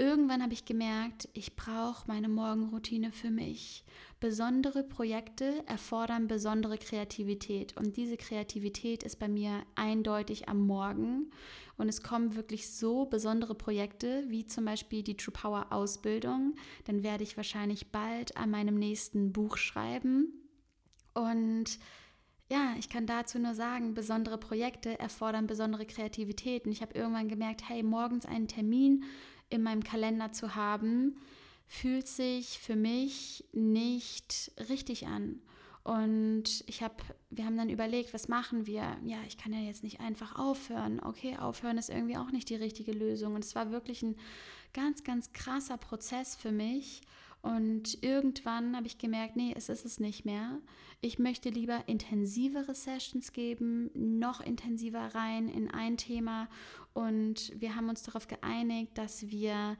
Irgendwann 0.01 0.41
habe 0.41 0.53
ich 0.53 0.65
gemerkt, 0.65 1.29
ich 1.33 1.55
brauche 1.55 2.07
meine 2.07 2.27
Morgenroutine 2.27 3.11
für 3.11 3.29
mich. 3.29 3.85
Besondere 4.19 4.81
Projekte 4.81 5.63
erfordern 5.67 6.27
besondere 6.27 6.79
Kreativität 6.79 7.77
und 7.77 7.97
diese 7.97 8.17
Kreativität 8.17 9.03
ist 9.03 9.19
bei 9.19 9.27
mir 9.27 9.61
eindeutig 9.75 10.49
am 10.49 10.65
Morgen 10.65 11.29
und 11.77 11.87
es 11.87 12.01
kommen 12.01 12.35
wirklich 12.35 12.67
so 12.71 13.05
besondere 13.05 13.53
Projekte 13.53 14.23
wie 14.27 14.47
zum 14.47 14.65
Beispiel 14.65 15.03
die 15.03 15.17
True 15.17 15.33
Power 15.33 15.67
Ausbildung. 15.69 16.55
Dann 16.85 17.03
werde 17.03 17.23
ich 17.23 17.37
wahrscheinlich 17.37 17.91
bald 17.91 18.35
an 18.37 18.49
meinem 18.49 18.79
nächsten 18.79 19.31
Buch 19.31 19.55
schreiben 19.55 20.33
Und 21.13 21.77
ja, 22.51 22.73
ich 22.79 22.89
kann 22.89 23.05
dazu 23.05 23.37
nur 23.37 23.53
sagen, 23.53 23.93
besondere 23.93 24.39
Projekte 24.39 24.97
erfordern 24.97 25.45
besondere 25.45 25.85
Kreativität. 25.85 26.65
Und 26.65 26.71
ich 26.71 26.81
habe 26.81 26.97
irgendwann 26.97 27.29
gemerkt, 27.29 27.69
hey, 27.69 27.83
morgens 27.83 28.25
einen 28.25 28.47
Termin 28.47 29.03
in 29.51 29.63
meinem 29.63 29.83
Kalender 29.83 30.31
zu 30.31 30.55
haben, 30.55 31.15
fühlt 31.67 32.07
sich 32.07 32.59
für 32.59 32.75
mich 32.75 33.45
nicht 33.53 34.51
richtig 34.69 35.07
an. 35.07 35.39
Und 35.83 36.63
ich 36.67 36.83
habe, 36.83 36.95
wir 37.31 37.45
haben 37.45 37.57
dann 37.57 37.69
überlegt, 37.69 38.13
was 38.13 38.27
machen 38.27 38.67
wir? 38.67 38.97
Ja, 39.03 39.17
ich 39.27 39.37
kann 39.37 39.51
ja 39.51 39.59
jetzt 39.59 39.83
nicht 39.83 39.99
einfach 39.99 40.37
aufhören. 40.37 40.99
Okay, 40.99 41.37
aufhören 41.37 41.77
ist 41.77 41.89
irgendwie 41.89 42.17
auch 42.17 42.31
nicht 42.31 42.49
die 42.49 42.55
richtige 42.55 42.91
Lösung. 42.91 43.33
Und 43.33 43.43
es 43.43 43.55
war 43.55 43.71
wirklich 43.71 44.03
ein 44.03 44.15
ganz, 44.73 45.03
ganz 45.03 45.33
krasser 45.33 45.77
Prozess 45.77 46.35
für 46.35 46.51
mich. 46.51 47.01
Und 47.41 48.04
irgendwann 48.04 48.75
habe 48.75 48.88
ich 48.88 48.97
gemerkt, 48.97 49.36
nee, 49.36 49.54
es 49.56 49.69
ist 49.69 49.86
es 49.86 49.99
nicht 49.99 50.25
mehr. 50.25 50.60
Ich 51.01 51.17
möchte 51.17 51.49
lieber 51.49 51.84
intensivere 51.88 52.75
Sessions 52.75 53.34
geben, 53.34 53.89
noch 53.95 54.41
intensiver 54.41 55.15
rein 55.15 55.47
in 55.47 55.71
ein 55.71 55.97
Thema. 55.97 56.47
Und 56.93 57.51
wir 57.60 57.75
haben 57.75 57.89
uns 57.89 58.04
darauf 58.04 58.27
geeinigt, 58.27 58.95
dass 58.97 59.30
wir 59.30 59.77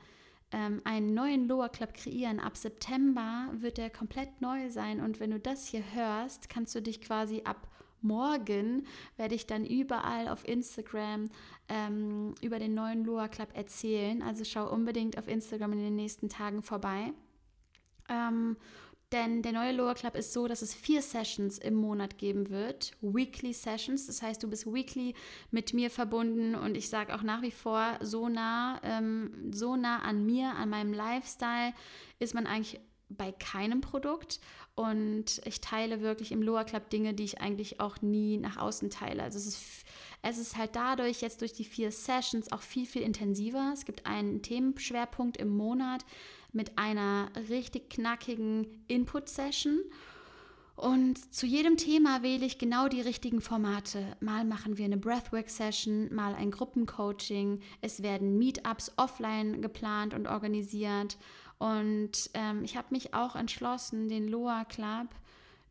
ähm, 0.52 0.82
einen 0.84 1.14
neuen 1.14 1.48
Lower 1.48 1.70
Club 1.70 1.94
kreieren. 1.94 2.40
Ab 2.40 2.58
September 2.58 3.50
wird 3.54 3.78
der 3.78 3.92
komplett 3.92 4.42
neu 4.42 4.72
sein. 4.72 5.00
Und 5.00 5.20
wenn 5.20 5.32
du 5.32 5.40
das 5.40 5.68
hier 5.68 5.84
hörst, 5.94 6.50
kannst 6.50 6.74
du 6.74 6.82
dich 6.82 7.02
quasi 7.02 7.42
ab 7.44 7.68
morgen 8.04 8.88
werde 9.16 9.36
ich 9.36 9.46
dann 9.46 9.64
überall 9.64 10.28
auf 10.28 10.48
Instagram 10.48 11.30
ähm, 11.70 12.34
über 12.42 12.58
den 12.58 12.74
neuen 12.74 13.06
Loa 13.06 13.28
Club 13.28 13.50
erzählen. 13.54 14.24
Also 14.24 14.44
schau 14.44 14.72
unbedingt 14.72 15.20
auf 15.20 15.28
Instagram 15.28 15.74
in 15.74 15.84
den 15.84 15.96
nächsten 15.96 16.28
Tagen 16.28 16.64
vorbei. 16.64 17.14
Ähm, 18.12 18.58
denn 19.12 19.42
der 19.42 19.52
neue 19.52 19.74
Lower 19.74 19.94
Club 19.94 20.16
ist 20.16 20.32
so, 20.32 20.48
dass 20.48 20.62
es 20.62 20.74
vier 20.74 21.02
Sessions 21.02 21.58
im 21.58 21.74
Monat 21.74 22.18
geben 22.18 22.50
wird. 22.50 22.94
Weekly 23.02 23.52
Sessions. 23.52 24.08
Das 24.08 24.22
heißt, 24.22 24.42
du 24.42 24.50
bist 24.50 24.66
weekly 24.66 25.16
mit 25.52 25.74
mir 25.74 25.90
verbunden 25.90 26.56
und 26.56 26.78
ich 26.78 26.88
sage 26.88 27.14
auch 27.14 27.22
nach 27.22 27.42
wie 27.42 27.52
vor, 27.52 27.98
so 28.00 28.30
nah, 28.30 28.80
ähm, 28.84 29.52
so 29.52 29.76
nah 29.76 30.00
an 30.00 30.26
mir, 30.26 30.56
an 30.56 30.70
meinem 30.70 30.94
Lifestyle 30.94 31.74
ist 32.20 32.34
man 32.34 32.48
eigentlich 32.48 32.80
bei 33.10 33.34
keinem 33.34 33.82
Produkt. 33.82 34.40
Und 34.76 35.42
ich 35.44 35.60
teile 35.60 36.00
wirklich 36.00 36.32
im 36.32 36.42
Lower 36.42 36.64
Club 36.64 36.90
Dinge, 36.90 37.14
die 37.14 37.26
ich 37.26 37.42
eigentlich 37.42 37.82
auch 37.82 38.02
nie 38.02 38.38
nach 38.38 38.56
außen 38.56 38.90
teile. 38.90 39.24
Also 39.24 39.38
es 39.38 39.48
ist, 39.48 39.86
es 40.22 40.38
ist 40.38 40.58
halt 40.58 40.78
dadurch 40.78 41.22
jetzt 41.22 41.42
durch 41.42 41.52
die 41.52 41.66
vier 41.66 41.92
Sessions 41.92 42.52
auch 42.54 42.62
viel, 42.62 42.86
viel 42.86 43.02
intensiver. 43.02 43.72
Es 43.74 43.84
gibt 43.84 44.06
einen 44.06 44.42
Themenschwerpunkt 44.42 45.36
im 45.36 45.50
Monat 45.50 46.06
mit 46.52 46.78
einer 46.78 47.32
richtig 47.50 47.90
knackigen 47.90 48.68
Input-Session. 48.88 49.80
Und 50.76 51.34
zu 51.34 51.46
jedem 51.46 51.78
Thema 51.78 52.24
wähle 52.24 52.46
ich 52.46 52.58
genau 52.58 52.88
die 52.88 53.02
richtigen 53.02 53.42
Formate. 53.42 54.18
Mal 54.20 54.46
machen 54.46 54.78
wir 54.78 54.86
eine 54.86 54.98
Breathwork-Session, 54.98 56.14
mal 56.14 56.34
ein 56.34 56.50
Gruppencoaching. 56.50 57.60
Es 57.82 58.02
werden 58.02 58.38
Meetups 58.38 58.94
offline 58.98 59.62
geplant 59.62 60.14
und 60.14 60.28
organisiert. 60.28 61.18
Und 61.60 62.32
ähm, 62.34 62.64
ich 62.64 62.78
habe 62.78 62.88
mich 62.90 63.14
auch 63.14 63.36
entschlossen, 63.36 64.10
den 64.10 64.28
Loa 64.28 64.66
Club 64.66 65.10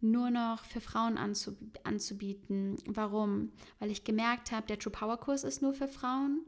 nur 0.01 0.31
noch 0.31 0.65
für 0.65 0.81
Frauen 0.81 1.19
anzub 1.19 1.57
anzubieten. 1.83 2.77
Warum? 2.87 3.51
Weil 3.81 3.91
ich 3.91 4.05
gemerkt 4.05 4.53
habe, 4.53 4.67
der 4.67 4.79
True 4.79 4.93
Power 4.93 5.19
Kurs 5.19 5.45
ist 5.45 5.61
nur 5.61 5.75
für 5.75 5.89
Frauen. 5.89 6.43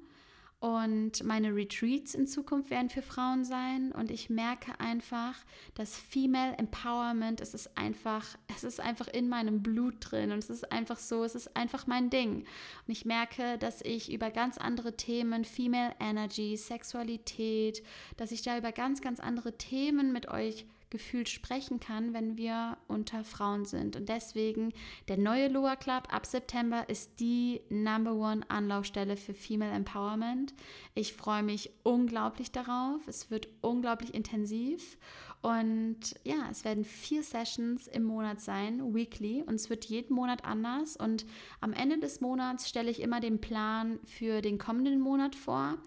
Und 0.62 1.24
meine 1.24 1.52
Retreats 1.56 2.14
in 2.14 2.28
Zukunft 2.28 2.70
werden 2.70 2.88
für 2.88 3.02
Frauen 3.02 3.44
sein. 3.44 3.90
Und 3.90 4.12
ich 4.12 4.30
merke 4.30 4.78
einfach, 4.78 5.34
dass 5.74 5.96
Female 5.96 6.56
Empowerment, 6.56 7.40
es 7.40 7.52
ist 7.52 7.76
einfach, 7.76 8.38
es 8.46 8.62
ist 8.62 8.78
einfach 8.78 9.08
in 9.08 9.28
meinem 9.28 9.64
Blut 9.64 9.96
drin. 9.98 10.30
Und 10.30 10.38
es 10.38 10.50
ist 10.50 10.70
einfach 10.70 10.98
so, 10.98 11.24
es 11.24 11.34
ist 11.34 11.56
einfach 11.56 11.88
mein 11.88 12.10
Ding. 12.10 12.44
Und 12.86 12.92
ich 12.92 13.04
merke, 13.04 13.58
dass 13.58 13.82
ich 13.82 14.12
über 14.12 14.30
ganz 14.30 14.56
andere 14.56 14.96
Themen, 14.96 15.44
Female 15.44 15.96
Energy, 15.98 16.56
Sexualität, 16.56 17.82
dass 18.16 18.30
ich 18.30 18.42
da 18.42 18.56
über 18.56 18.70
ganz, 18.70 19.00
ganz 19.00 19.18
andere 19.18 19.58
Themen 19.58 20.12
mit 20.12 20.28
euch 20.28 20.64
gefühlt 20.92 21.30
sprechen 21.30 21.80
kann, 21.80 22.12
wenn 22.12 22.36
wir 22.36 22.76
unter 22.86 23.24
Frauen 23.24 23.64
sind. 23.64 23.96
Und 23.96 24.08
deswegen 24.10 24.72
der 25.08 25.16
neue 25.16 25.48
Loa 25.48 25.74
Club 25.74 26.04
ab 26.12 26.26
September 26.26 26.88
ist 26.88 27.18
die 27.18 27.62
Number 27.70 28.14
One 28.14 28.48
Anlaufstelle 28.48 29.16
für 29.16 29.32
Female 29.32 29.72
Empowerment. 29.72 30.54
Ich 30.94 31.14
freue 31.14 31.42
mich 31.42 31.70
unglaublich 31.82 32.52
darauf. 32.52 33.08
Es 33.08 33.30
wird 33.30 33.48
unglaublich 33.62 34.12
intensiv. 34.12 34.98
Und 35.40 36.14
ja, 36.22 36.48
es 36.50 36.64
werden 36.64 36.84
vier 36.84 37.22
Sessions 37.22 37.88
im 37.88 38.04
Monat 38.04 38.40
sein, 38.40 38.94
weekly. 38.94 39.42
Und 39.46 39.54
es 39.54 39.70
wird 39.70 39.86
jeden 39.86 40.14
Monat 40.14 40.44
anders. 40.44 40.94
Und 40.94 41.24
am 41.60 41.72
Ende 41.72 41.98
des 41.98 42.20
Monats 42.20 42.68
stelle 42.68 42.90
ich 42.90 43.00
immer 43.00 43.20
den 43.20 43.40
Plan 43.40 43.98
für 44.04 44.42
den 44.42 44.58
kommenden 44.58 45.00
Monat 45.00 45.34
vor. 45.34 45.78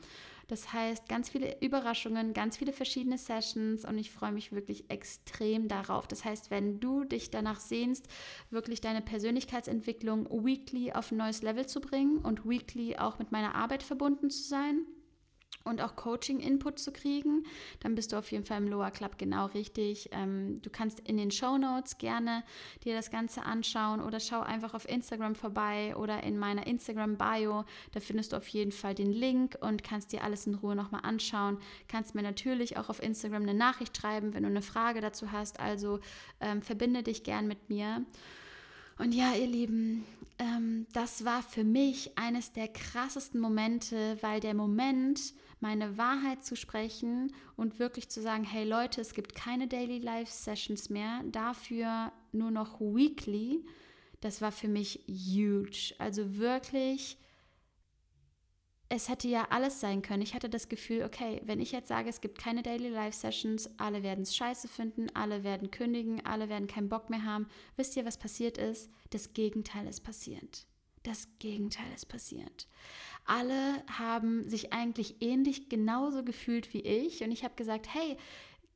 Das 0.48 0.74
heißt, 0.74 1.10
ganz 1.10 1.30
viele 1.30 1.60
Überraschungen, 1.62 2.34
ganz 2.34 2.58
viele 2.58 2.74
verschiedene 2.74 3.18
Sessions 3.18 3.86
und 3.86 3.98
ich 3.98 4.12
freue 4.12 4.32
mich 4.32 4.52
wirklich 4.52 4.90
extrem 4.90 5.68
darauf. 5.68 6.08
Das 6.08 6.24
heißt, 6.24 6.52
wenn 6.52 6.80
du 6.80 7.04
dich 7.04 7.32
danach 7.32 7.60
sehnst, 7.60 8.08
wirklich 8.52 8.82
deine 8.82 9.02
Persönlichkeitsentwicklung 9.02 10.28
weekly 10.46 10.92
auf 10.94 11.12
ein 11.12 11.18
neues 11.18 11.42
Level 11.42 11.66
zu 11.66 11.82
bringen 11.82 12.20
und 12.20 12.48
weekly 12.48 12.98
auch 12.98 13.20
mit 13.20 13.32
meiner 13.32 13.56
Arbeit 13.56 13.84
verbunden 13.84 14.30
zu 14.30 14.44
sein, 14.44 14.86
und 15.66 15.82
auch 15.82 15.96
Coaching-Input 15.96 16.80
zu 16.80 16.92
kriegen, 16.92 17.44
dann 17.82 17.96
bist 17.96 18.14
du 18.14 18.18
auf 18.18 18.32
jeden 18.32 18.46
Fall 18.46 18.60
im 18.60 18.68
Lower 18.68 18.92
Club 18.92 19.18
genau 19.18 19.48
richtig. 19.48 20.10
Ähm, 20.12 20.62
du 20.62 20.70
kannst 20.70 21.00
in 21.02 21.18
den 21.18 21.32
Show 21.32 21.58
Notes 21.58 21.98
gerne 21.98 22.44
dir 22.84 22.96
das 22.96 23.12
Ganze 23.12 23.42
anschauen 23.44 24.00
oder 24.00 24.20
schau 24.20 24.42
einfach 24.42 24.74
auf 24.74 24.88
Instagram 24.88 25.36
vorbei 25.36 25.96
oder 25.98 26.24
in 26.24 26.38
meiner 26.38 26.68
Instagram-Bio. 26.68 27.66
Da 27.92 28.00
findest 28.00 28.32
du 28.32 28.38
auf 28.38 28.48
jeden 28.48 28.72
Fall 28.72 28.96
den 28.96 29.12
Link 29.12 29.58
und 29.60 29.84
kannst 29.84 30.14
dir 30.14 30.24
alles 30.24 30.48
in 30.48 30.56
Ruhe 30.56 30.76
nochmal 30.76 31.02
anschauen. 31.04 31.58
Kannst 31.88 32.16
mir 32.16 32.24
natürlich 32.24 32.78
auch 32.78 32.90
auf 32.90 33.02
Instagram 33.02 33.44
eine 33.44 33.56
Nachricht 33.56 33.98
schreiben, 33.98 34.34
wenn 34.34 34.44
du 34.44 34.50
eine 34.50 34.62
Frage 34.62 35.02
dazu 35.02 35.32
hast. 35.32 35.60
Also 35.60 36.00
ähm, 36.40 36.62
verbinde 36.62 37.02
dich 37.02 37.24
gern 37.24 37.48
mit 37.48 37.70
mir. 37.70 38.06
Und 38.98 39.14
ja, 39.14 39.34
ihr 39.34 39.48
Lieben, 39.48 40.06
ähm, 40.40 40.86
das 40.94 41.26
war 41.26 41.44
für 41.44 41.64
mich 41.64 42.18
eines 42.18 42.54
der 42.54 42.68
krassesten 42.68 43.42
Momente, 43.42 44.18
weil 44.22 44.40
der 44.40 44.54
Moment, 44.54 45.34
meine 45.60 45.98
Wahrheit 45.98 46.44
zu 46.44 46.56
sprechen 46.56 47.34
und 47.56 47.80
wirklich 47.80 48.10
zu 48.10 48.22
sagen, 48.22 48.44
hey 48.44 48.68
Leute, 48.68 49.02
es 49.02 49.14
gibt 49.14 49.36
keine 49.36 49.68
Daily 49.68 50.00
Life 50.00 50.32
Sessions 50.32 50.90
mehr, 50.90 51.22
dafür 51.26 52.12
nur 52.32 52.52
noch 52.52 52.80
weekly, 52.80 53.66
das 54.22 54.42
war 54.42 54.52
für 54.52 54.68
mich 54.68 55.06
huge. 55.08 55.94
Also 55.98 56.38
wirklich 56.38 57.18
es 58.88 59.10
hätte 59.10 59.28
ja 59.28 59.48
alles 59.50 59.80
sein 59.80 60.02
können. 60.02 60.22
Ich 60.22 60.36
hatte 60.36 60.50
das 60.50 60.70
Gefühl, 60.70 61.04
okay, 61.04 61.42
wenn 61.46 61.60
ich 61.60 61.72
jetzt 61.72 61.88
sage, 61.88 62.10
es 62.10 62.22
gibt 62.22 62.38
keine 62.38 62.62
Daily 62.62 62.90
Life 62.90 63.18
Sessions, 63.18 63.70
alle 63.78 64.04
werden 64.04 64.22
es 64.22 64.36
scheiße 64.36 64.68
finden, 64.68 65.08
alle 65.16 65.44
werden 65.44 65.72
kündigen, 65.72 66.24
alle 66.26 66.50
werden 66.50 66.68
keinen 66.68 66.90
Bock 66.90 67.10
mehr 67.10 67.24
haben. 67.24 67.48
Wisst 67.78 67.96
ihr, 67.98 68.06
was 68.06 68.18
passiert 68.18 68.58
ist? 68.58 68.90
Das 69.10 69.34
Gegenteil 69.34 69.88
ist 69.88 70.02
passiert. 70.02 70.68
Das 71.06 71.28
Gegenteil 71.38 71.86
ist 71.94 72.08
passiert. 72.08 72.68
Alle 73.26 73.84
haben 73.88 74.50
sich 74.50 74.74
eigentlich 74.74 75.22
ähnlich 75.22 75.70
genauso 75.70 76.24
gefühlt 76.24 76.74
wie 76.74 76.82
ich 76.82 77.24
und 77.24 77.32
ich 77.32 77.44
habe 77.44 77.54
gesagt, 77.56 77.94
hey, 77.94 78.18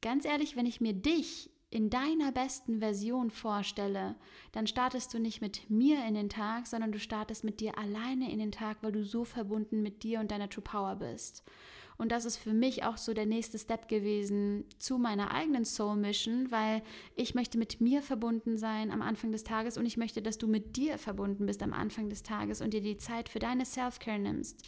ganz 0.02 0.26
ehrlich, 0.26 0.56
wenn 0.56 0.68
ich 0.68 0.80
mir 0.80 0.94
dich 0.94 1.50
in 1.72 1.90
deiner 1.90 2.32
besten 2.32 2.80
Version 2.80 3.32
vorstelle, 3.32 4.16
dann 4.52 4.68
startest 4.68 5.14
du 5.14 5.20
nicht 5.20 5.42
mit 5.42 5.70
mir 5.72 6.06
in 6.06 6.14
den 6.14 6.30
Tag, 6.30 6.68
sondern 6.68 6.92
du 6.92 7.00
startest 7.00 7.44
mit 7.44 7.62
dir 7.62 7.78
alleine 7.80 8.32
in 8.32 8.38
den 8.38 8.52
Tag, 8.52 8.78
weil 8.82 8.92
du 8.92 9.04
so 9.04 9.24
verbunden 9.24 9.82
mit 9.82 10.04
dir 10.04 10.20
und 10.20 10.30
deiner 10.30 10.50
True 10.50 10.64
Power 10.64 10.96
bist. 10.98 11.44
Und 12.00 12.14
das 12.14 12.24
ist 12.24 12.38
für 12.38 12.54
mich 12.54 12.86
auch 12.86 12.96
so 12.96 13.14
der 13.14 13.26
nächste 13.26 13.60
Step 13.60 13.90
gewesen 13.90 14.64
zu 14.78 14.98
meiner 14.98 15.32
eigenen 15.32 15.66
Soul 15.66 15.98
Mission, 15.98 16.50
weil 16.50 16.82
ich 17.18 17.36
möchte 17.36 17.58
mit 17.58 17.82
mir 17.82 18.02
verbunden 18.02 18.58
sein 18.58 18.90
am 18.90 19.02
Anfang 19.02 19.34
des 19.34 19.44
Tages 19.44 19.78
und 19.78 19.86
ich 19.86 19.98
möchte, 19.98 20.22
dass 20.22 20.38
du 20.38 20.48
mit 20.48 20.78
dir 20.78 20.98
verbunden 20.98 21.46
bist 21.46 21.62
am 21.62 21.74
Anfang 21.74 22.10
des 22.10 22.24
Tages 22.24 22.62
und 22.62 22.74
dir 22.74 22.80
die 22.80 22.98
Zeit 22.98 23.28
für 23.28 23.40
deine 23.40 23.66
Self-Care 23.66 24.18
nimmst. 24.18 24.66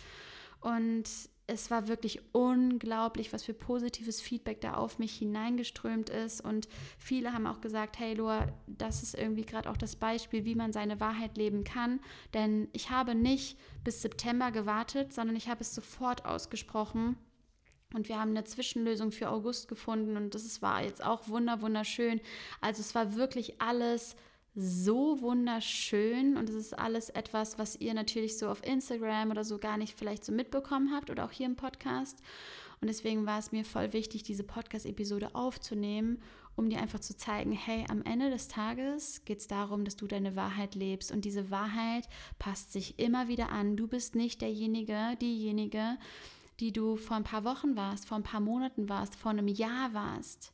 Und 0.59 1.05
es 1.47 1.69
war 1.69 1.87
wirklich 1.87 2.21
unglaublich, 2.31 3.33
was 3.33 3.43
für 3.43 3.53
positives 3.53 4.21
Feedback 4.21 4.61
da 4.61 4.75
auf 4.75 4.99
mich 4.99 5.15
hineingeströmt 5.15 6.09
ist. 6.09 6.41
Und 6.41 6.67
viele 6.97 7.33
haben 7.33 7.47
auch 7.47 7.61
gesagt, 7.61 7.99
hey 7.99 8.13
Loa, 8.13 8.47
das 8.67 9.03
ist 9.03 9.15
irgendwie 9.15 9.45
gerade 9.45 9.69
auch 9.69 9.77
das 9.77 9.95
Beispiel, 9.95 10.45
wie 10.45 10.55
man 10.55 10.71
seine 10.71 10.99
Wahrheit 10.99 11.37
leben 11.37 11.63
kann. 11.63 11.99
Denn 12.33 12.69
ich 12.73 12.89
habe 12.89 13.15
nicht 13.15 13.57
bis 13.83 14.01
September 14.01 14.51
gewartet, 14.51 15.13
sondern 15.13 15.35
ich 15.35 15.49
habe 15.49 15.61
es 15.61 15.75
sofort 15.75 16.25
ausgesprochen. 16.25 17.17
Und 17.93 18.07
wir 18.07 18.19
haben 18.19 18.31
eine 18.31 18.45
Zwischenlösung 18.45 19.11
für 19.11 19.29
August 19.29 19.67
gefunden 19.67 20.15
und 20.15 20.33
das 20.33 20.61
war 20.61 20.81
jetzt 20.81 21.03
auch 21.03 21.27
wunder, 21.27 21.61
wunderschön. 21.61 22.21
Also 22.61 22.79
es 22.79 22.95
war 22.95 23.15
wirklich 23.15 23.61
alles 23.61 24.15
so 24.53 25.21
wunderschön 25.21 26.35
und 26.35 26.49
es 26.49 26.55
ist 26.55 26.77
alles 26.77 27.09
etwas, 27.09 27.57
was 27.57 27.77
ihr 27.77 27.93
natürlich 27.93 28.37
so 28.37 28.49
auf 28.49 28.65
Instagram 28.65 29.31
oder 29.31 29.43
so 29.43 29.57
gar 29.57 29.77
nicht 29.77 29.97
vielleicht 29.97 30.25
so 30.25 30.33
mitbekommen 30.33 30.91
habt 30.93 31.09
oder 31.09 31.25
auch 31.25 31.31
hier 31.31 31.45
im 31.45 31.55
Podcast. 31.55 32.21
Und 32.81 32.87
deswegen 32.87 33.25
war 33.25 33.39
es 33.39 33.51
mir 33.51 33.63
voll 33.63 33.93
wichtig, 33.93 34.23
diese 34.23 34.43
Podcast-Episode 34.43 35.35
aufzunehmen, 35.35 36.21
um 36.55 36.69
dir 36.69 36.81
einfach 36.81 36.99
zu 36.99 37.15
zeigen, 37.15 37.51
hey, 37.51 37.85
am 37.89 38.01
Ende 38.03 38.29
des 38.29 38.47
Tages 38.47 39.23
geht 39.23 39.39
es 39.39 39.47
darum, 39.47 39.85
dass 39.85 39.95
du 39.95 40.07
deine 40.07 40.35
Wahrheit 40.35 40.75
lebst 40.75 41.11
und 41.11 41.23
diese 41.23 41.49
Wahrheit 41.49 42.09
passt 42.39 42.73
sich 42.73 42.99
immer 42.99 43.27
wieder 43.27 43.49
an. 43.49 43.77
Du 43.77 43.87
bist 43.87 44.15
nicht 44.15 44.41
derjenige, 44.41 45.15
diejenige, 45.21 45.97
die 46.59 46.73
du 46.73 46.97
vor 46.97 47.17
ein 47.17 47.23
paar 47.23 47.45
Wochen 47.45 47.77
warst, 47.77 48.07
vor 48.07 48.17
ein 48.17 48.23
paar 48.23 48.41
Monaten 48.41 48.89
warst, 48.89 49.15
vor 49.15 49.31
einem 49.31 49.47
Jahr 49.47 49.93
warst. 49.93 50.51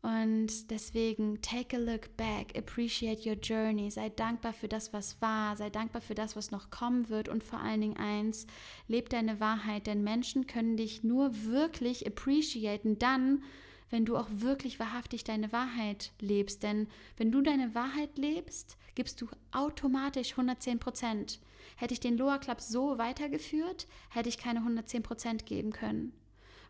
Und 0.00 0.70
deswegen, 0.70 1.42
take 1.42 1.76
a 1.76 1.80
look 1.80 2.16
back, 2.16 2.56
appreciate 2.56 3.28
your 3.28 3.36
journey, 3.36 3.90
sei 3.90 4.10
dankbar 4.10 4.52
für 4.52 4.68
das, 4.68 4.92
was 4.92 5.20
war, 5.20 5.56
sei 5.56 5.70
dankbar 5.70 6.00
für 6.00 6.14
das, 6.14 6.36
was 6.36 6.52
noch 6.52 6.70
kommen 6.70 7.08
wird 7.08 7.28
und 7.28 7.42
vor 7.42 7.60
allen 7.60 7.80
Dingen 7.80 7.96
eins, 7.96 8.46
leb 8.86 9.08
deine 9.08 9.40
Wahrheit, 9.40 9.88
denn 9.88 10.04
Menschen 10.04 10.46
können 10.46 10.76
dich 10.76 11.02
nur 11.02 11.44
wirklich 11.44 12.06
appreciaten 12.06 12.98
dann, 13.00 13.42
wenn 13.90 14.04
du 14.04 14.16
auch 14.16 14.28
wirklich 14.30 14.78
wahrhaftig 14.78 15.24
deine 15.24 15.52
Wahrheit 15.52 16.12
lebst. 16.20 16.62
Denn 16.62 16.88
wenn 17.16 17.32
du 17.32 17.40
deine 17.40 17.74
Wahrheit 17.74 18.18
lebst, 18.18 18.76
gibst 18.94 19.20
du 19.20 19.28
automatisch 19.50 20.32
110 20.32 20.78
Prozent. 20.78 21.40
Hätte 21.76 21.94
ich 21.94 22.00
den 22.00 22.16
Loa 22.16 22.38
Club 22.38 22.60
so 22.60 22.98
weitergeführt, 22.98 23.86
hätte 24.10 24.28
ich 24.28 24.38
keine 24.38 24.60
110 24.60 25.02
Prozent 25.02 25.46
geben 25.46 25.72
können. 25.72 26.12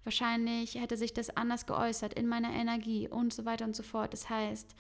Wahrscheinlich 0.05 0.77
hätte 0.77 0.97
sich 0.97 1.13
das 1.13 1.31
anders 1.31 1.67
geäußert 1.67 2.15
in 2.15 2.27
meiner 2.27 2.53
Energie 2.53 3.09
und 3.09 3.33
so 3.33 3.45
weiter 3.45 3.65
und 3.65 3.77
so 3.77 3.83
fort. 3.83 4.13
Das 4.13 4.31
heißt, 4.31 4.75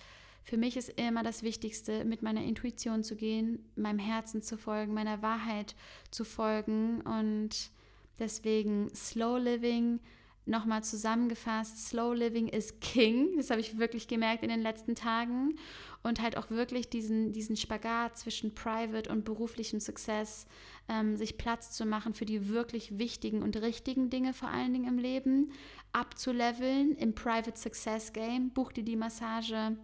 für 0.44 0.57
mich 0.57 0.76
ist 0.76 0.88
immer 0.98 1.22
das 1.22 1.42
Wichtigste, 1.42 2.04
mit 2.04 2.22
meiner 2.22 2.42
Intuition 2.42 3.04
zu 3.04 3.16
gehen, 3.16 3.70
meinem 3.76 3.98
Herzen 3.98 4.40
zu 4.40 4.57
folgen, 4.57 4.94
meiner 4.94 5.20
Wahrheit 5.20 5.74
zu 6.11 6.24
folgen 6.24 7.02
und 7.02 7.70
deswegen 8.18 8.88
Slow 8.94 9.38
Living 9.38 10.00
Nochmal 10.48 10.83
zusammengefasst, 10.83 11.88
Slow 11.88 12.14
Living 12.14 12.48
is 12.48 12.81
King. 12.81 13.37
Das 13.37 13.50
habe 13.50 13.61
ich 13.61 13.76
wirklich 13.78 14.09
gemerkt 14.09 14.42
in 14.42 14.48
den 14.48 14.62
letzten 14.62 14.94
Tagen. 14.94 15.57
Und 16.02 16.22
halt 16.22 16.38
auch 16.38 16.48
wirklich 16.48 16.88
diesen, 16.88 17.33
diesen 17.33 17.54
Spagat 17.54 18.16
zwischen 18.16 18.54
Private 18.54 19.11
und 19.11 19.26
beruflichem 19.26 19.78
Success, 19.78 20.46
ähm, 20.88 21.16
sich 21.16 21.38
Platz 21.38 21.72
zu 21.72 21.87
machen 21.87 22.14
für 22.14 22.24
die 22.24 22.48
wirklich 22.48 22.98
wichtigen 22.98 23.42
und 23.42 23.57
richtigen 23.57 24.11
Dinge 24.11 24.35
vor 24.35 24.48
allen 24.48 24.72
Dingen 24.72 24.88
im 24.88 24.98
Leben, 24.98 25.53
abzuleveln 25.92 26.96
im 26.96 27.14
Private 27.14 27.59
Success 27.59 28.12
Game. 28.12 28.51
Buch 28.51 28.72
dir 28.72 28.85
die 28.85 28.96
Massage, 28.96 29.77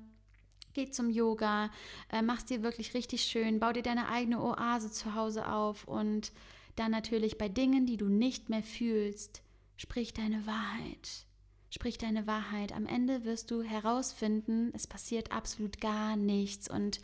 geh 0.73 0.91
zum 0.91 1.11
Yoga, 1.11 1.71
äh, 2.11 2.23
mach's 2.23 2.45
dir 2.45 2.63
wirklich 2.63 2.95
richtig 2.95 3.25
schön, 3.25 3.61
bau 3.61 3.73
dir 3.73 3.83
deine 3.83 4.09
eigene 4.09 4.43
Oase 4.43 4.91
zu 4.91 5.15
Hause 5.15 5.49
auf 5.49 5.87
und 5.89 6.33
dann 6.77 6.91
natürlich 6.91 7.39
bei 7.39 7.49
Dingen, 7.49 7.87
die 7.87 7.97
du 7.97 8.09
nicht 8.09 8.49
mehr 8.49 8.63
fühlst, 8.63 9.45
Sprich 9.77 10.15
deine 10.15 10.47
Wahrheit. 10.47 11.27
Sprich 11.71 11.99
deine 11.99 12.27
Wahrheit. 12.27 12.73
Am 12.73 12.87
Ende 12.87 13.25
wirst 13.25 13.51
du 13.51 13.63
herausfinden, 13.63 14.71
es 14.75 14.87
passiert 14.87 15.33
absolut 15.33 15.81
gar 15.81 16.17
nichts. 16.17 16.71
Und 16.71 17.01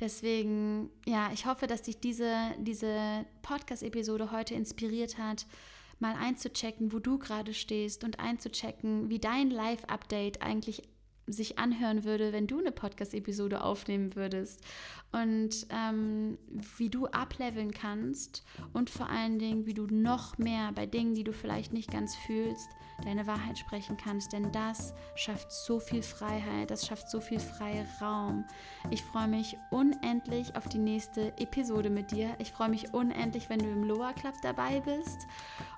deswegen, 0.00 0.90
ja, 1.06 1.30
ich 1.32 1.46
hoffe, 1.46 1.66
dass 1.66 1.82
dich 1.82 2.00
diese, 2.00 2.34
diese 2.58 3.24
Podcast-Episode 3.42 4.32
heute 4.32 4.54
inspiriert 4.54 5.18
hat, 5.18 5.46
mal 5.98 6.14
einzuchecken, 6.14 6.92
wo 6.92 6.98
du 6.98 7.18
gerade 7.18 7.54
stehst 7.54 8.04
und 8.04 8.20
einzuchecken, 8.20 9.08
wie 9.08 9.18
dein 9.18 9.50
Live-Update 9.50 10.42
eigentlich 10.42 10.82
sich 11.26 11.58
anhören 11.58 12.04
würde, 12.04 12.32
wenn 12.32 12.46
du 12.46 12.58
eine 12.58 12.72
Podcast-Episode 12.72 13.62
aufnehmen 13.62 14.14
würdest 14.14 14.60
und 15.12 15.66
ähm, 15.70 16.38
wie 16.76 16.88
du 16.88 17.06
ableveln 17.06 17.72
kannst 17.72 18.44
und 18.72 18.90
vor 18.90 19.08
allen 19.08 19.38
Dingen, 19.38 19.66
wie 19.66 19.74
du 19.74 19.86
noch 19.86 20.38
mehr 20.38 20.72
bei 20.72 20.86
Dingen, 20.86 21.14
die 21.14 21.24
du 21.24 21.32
vielleicht 21.32 21.72
nicht 21.72 21.90
ganz 21.90 22.14
fühlst, 22.26 22.68
deine 23.04 23.26
Wahrheit 23.26 23.58
sprechen 23.58 23.96
kannst, 23.96 24.32
denn 24.32 24.52
das 24.52 24.94
schafft 25.14 25.52
so 25.52 25.80
viel 25.80 26.02
Freiheit, 26.02 26.70
das 26.70 26.86
schafft 26.86 27.10
so 27.10 27.20
viel 27.20 27.38
freie 27.38 27.86
Raum. 28.00 28.44
Ich 28.90 29.02
freue 29.02 29.28
mich 29.28 29.56
unendlich 29.70 30.56
auf 30.56 30.68
die 30.68 30.78
nächste 30.78 31.36
Episode 31.38 31.90
mit 31.90 32.10
dir. 32.10 32.34
Ich 32.38 32.52
freue 32.52 32.68
mich 32.68 32.94
unendlich, 32.94 33.50
wenn 33.50 33.58
du 33.58 33.70
im 33.70 33.84
Loa 33.84 34.12
Club 34.12 34.34
dabei 34.42 34.80
bist. 34.80 35.26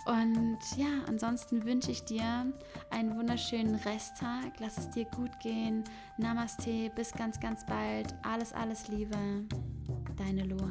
Und 0.07 0.59
ja, 0.77 1.05
ansonsten 1.07 1.65
wünsche 1.65 1.91
ich 1.91 2.05
dir 2.05 2.53
einen 2.91 3.17
wunderschönen 3.17 3.75
Resttag. 3.75 4.59
Lass 4.59 4.79
es 4.79 4.91
dir 4.91 5.05
gut 5.05 5.38
gehen. 5.41 5.85
Namaste, 6.17 6.91
bis 6.95 7.13
ganz, 7.13 7.41
ganz 7.41 7.65
bald. 7.65 8.15
Alles, 8.23 8.53
alles 8.53 8.89
Liebe. 8.89 9.17
Deine 10.17 10.45
Lua. 10.45 10.71